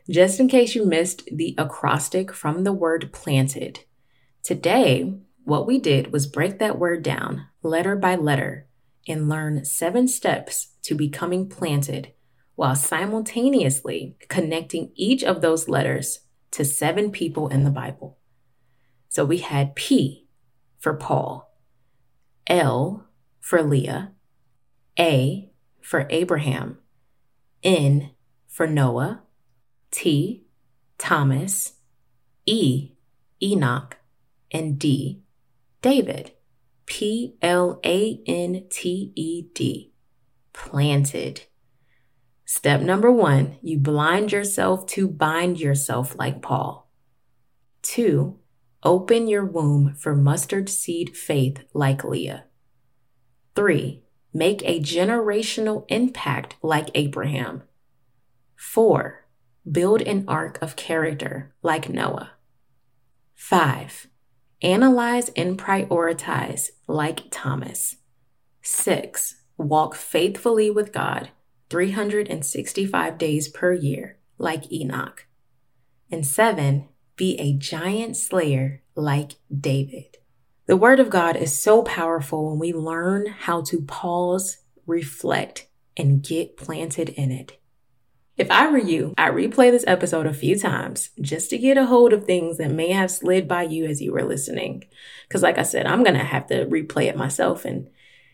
[0.07, 3.79] Just in case you missed the acrostic from the word planted.
[4.43, 8.66] Today, what we did was break that word down letter by letter
[9.07, 12.13] and learn seven steps to becoming planted
[12.55, 16.21] while simultaneously connecting each of those letters
[16.51, 18.17] to seven people in the Bible.
[19.09, 20.27] So we had P
[20.79, 21.55] for Paul,
[22.47, 23.07] L
[23.39, 24.13] for Leah,
[24.99, 25.51] A
[25.81, 26.79] for Abraham,
[27.63, 28.11] N
[28.47, 29.21] for Noah,
[29.91, 30.45] T,
[30.97, 31.73] Thomas,
[32.45, 32.91] E,
[33.41, 33.97] Enoch,
[34.51, 35.21] and D,
[35.81, 36.31] David.
[36.87, 39.91] P L A N T E D.
[40.53, 41.43] Planted.
[42.45, 46.89] Step number one, you blind yourself to bind yourself like Paul.
[47.81, 48.39] Two,
[48.83, 52.45] open your womb for mustard seed faith like Leah.
[53.53, 54.03] Three,
[54.33, 57.63] make a generational impact like Abraham.
[58.55, 59.27] Four,
[59.69, 62.31] build an ark of character like Noah.
[63.35, 64.07] Five,
[64.61, 67.97] analyze and prioritize like Thomas.
[68.61, 71.29] Six, walk faithfully with God
[71.69, 75.25] 365 days per year, like Enoch.
[76.09, 80.17] And seven, be a giant slayer like David.
[80.67, 86.21] The Word of God is so powerful when we learn how to pause, reflect, and
[86.21, 87.59] get planted in it.
[88.37, 91.87] If I were you, I'd replay this episode a few times just to get a
[91.87, 94.83] hold of things that may have slid by you as you were listening.
[95.27, 97.89] Because, like I said, I'm going to have to replay it myself and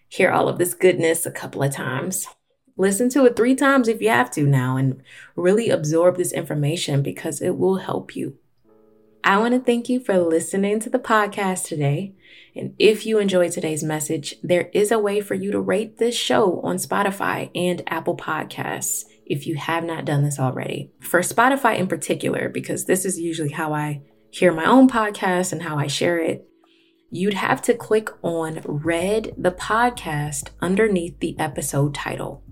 [0.09, 2.27] hear all of this goodness a couple of times.
[2.75, 5.01] Listen to it three times if you have to now and
[5.37, 8.37] really absorb this information because it will help you.
[9.23, 12.13] I want to thank you for listening to the podcast today.
[12.57, 16.15] And if you enjoyed today's message, there is a way for you to rate this
[16.15, 20.91] show on Spotify and Apple Podcasts if you have not done this already.
[20.99, 24.01] For Spotify in particular, because this is usually how I
[24.31, 26.47] hear my own podcast and how I share it,
[27.11, 32.43] you'd have to click on Red the Podcast underneath the episode title.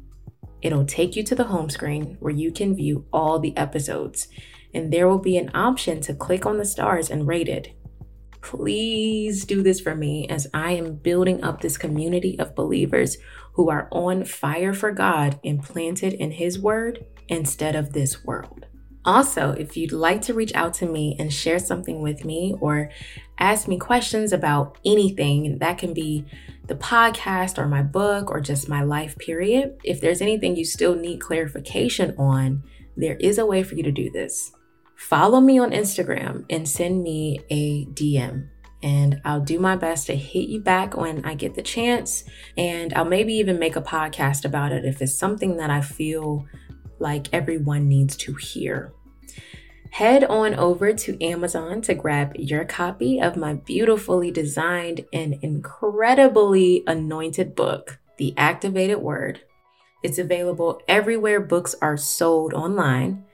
[0.61, 4.27] It'll take you to the home screen where you can view all the episodes,
[4.73, 7.75] and there will be an option to click on the stars and rate it.
[8.41, 13.17] Please do this for me as I am building up this community of believers
[13.53, 18.65] who are on fire for God and planted in His Word instead of this world.
[19.03, 22.91] Also, if you'd like to reach out to me and share something with me or
[23.39, 26.25] ask me questions about anything, that can be
[26.67, 29.75] the podcast or my book or just my life period.
[29.83, 32.63] If there's anything you still need clarification on,
[32.95, 34.51] there is a way for you to do this.
[35.01, 38.47] Follow me on Instagram and send me a DM.
[38.83, 42.23] And I'll do my best to hit you back when I get the chance.
[42.55, 46.45] And I'll maybe even make a podcast about it if it's something that I feel
[46.99, 48.93] like everyone needs to hear.
[49.89, 56.83] Head on over to Amazon to grab your copy of my beautifully designed and incredibly
[56.85, 59.41] anointed book, The Activated Word.
[60.03, 63.25] It's available everywhere books are sold online.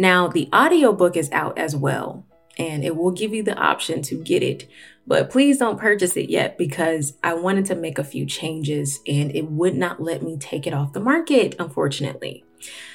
[0.00, 2.24] Now, the audiobook is out as well,
[2.56, 4.66] and it will give you the option to get it.
[5.06, 9.30] But please don't purchase it yet because I wanted to make a few changes and
[9.36, 12.46] it would not let me take it off the market, unfortunately.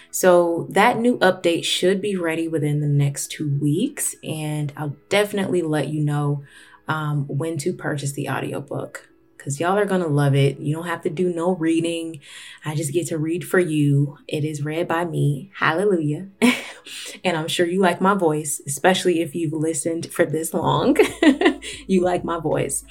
[0.10, 5.62] So that new update should be ready within the next two weeks, and I'll definitely
[5.62, 6.44] let you know
[6.88, 9.08] um, when to purchase the audiobook
[9.46, 10.60] because y'all are gonna love it.
[10.60, 12.20] You don't have to do no reading.
[12.66, 14.18] I just get to read for you.
[14.28, 15.52] It is read by me.
[15.60, 16.30] Hallelujah.
[17.24, 20.98] and I'm sure you like my voice, especially if you've listened for this long.
[21.88, 22.84] you like my voice.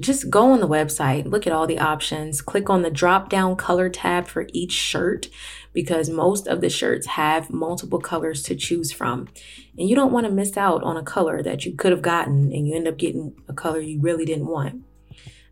[0.00, 3.56] just go on the website, look at all the options, click on the drop down
[3.56, 5.28] color tab for each shirt
[5.72, 9.28] because most of the shirts have multiple colors to choose from.
[9.76, 12.52] And you don't want to miss out on a color that you could have gotten
[12.52, 14.82] and you end up getting a color you really didn't want.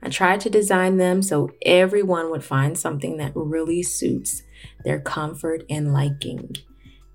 [0.02, 4.42] I tried to design them so everyone would find something that really suits
[4.84, 6.56] their comfort and liking.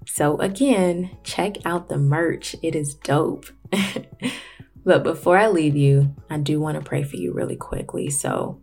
[0.07, 3.45] So, again, check out the merch, it is dope.
[4.83, 8.09] But before I leave you, I do want to pray for you really quickly.
[8.09, 8.61] So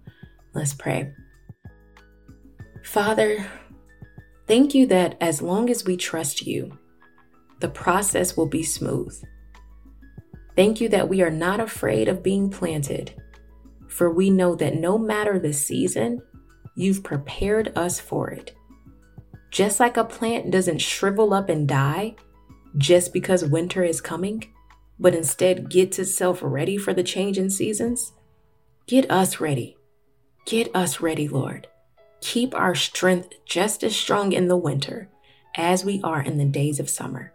[0.55, 1.13] let's pray.
[2.83, 3.47] Father,
[4.47, 6.77] thank you that as long as we trust you,
[7.61, 9.15] the process will be smooth.
[10.57, 13.15] Thank you that we are not afraid of being planted,
[13.89, 16.21] for we know that no matter the season,
[16.75, 18.55] you've prepared us for it.
[19.51, 22.17] Just like a plant doesn't shrivel up and die
[22.77, 24.45] just because winter is coming,
[24.99, 28.13] but instead gets itself ready for the change in seasons?
[28.87, 29.77] Get us ready.
[30.47, 31.69] Get us ready, Lord.
[32.21, 35.09] Keep our strength just as strong in the winter
[35.57, 37.33] as we are in the days of summer.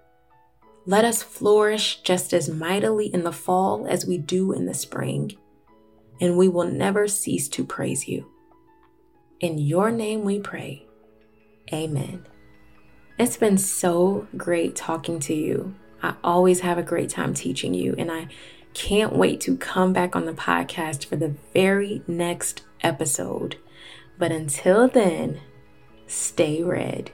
[0.85, 5.31] Let us flourish just as mightily in the fall as we do in the spring,
[6.19, 8.29] and we will never cease to praise you.
[9.39, 10.85] In your name we pray.
[11.71, 12.25] Amen.
[13.17, 15.75] It's been so great talking to you.
[16.03, 18.27] I always have a great time teaching you, and I
[18.73, 23.55] can't wait to come back on the podcast for the very next episode.
[24.19, 25.39] But until then,
[26.05, 27.11] stay red.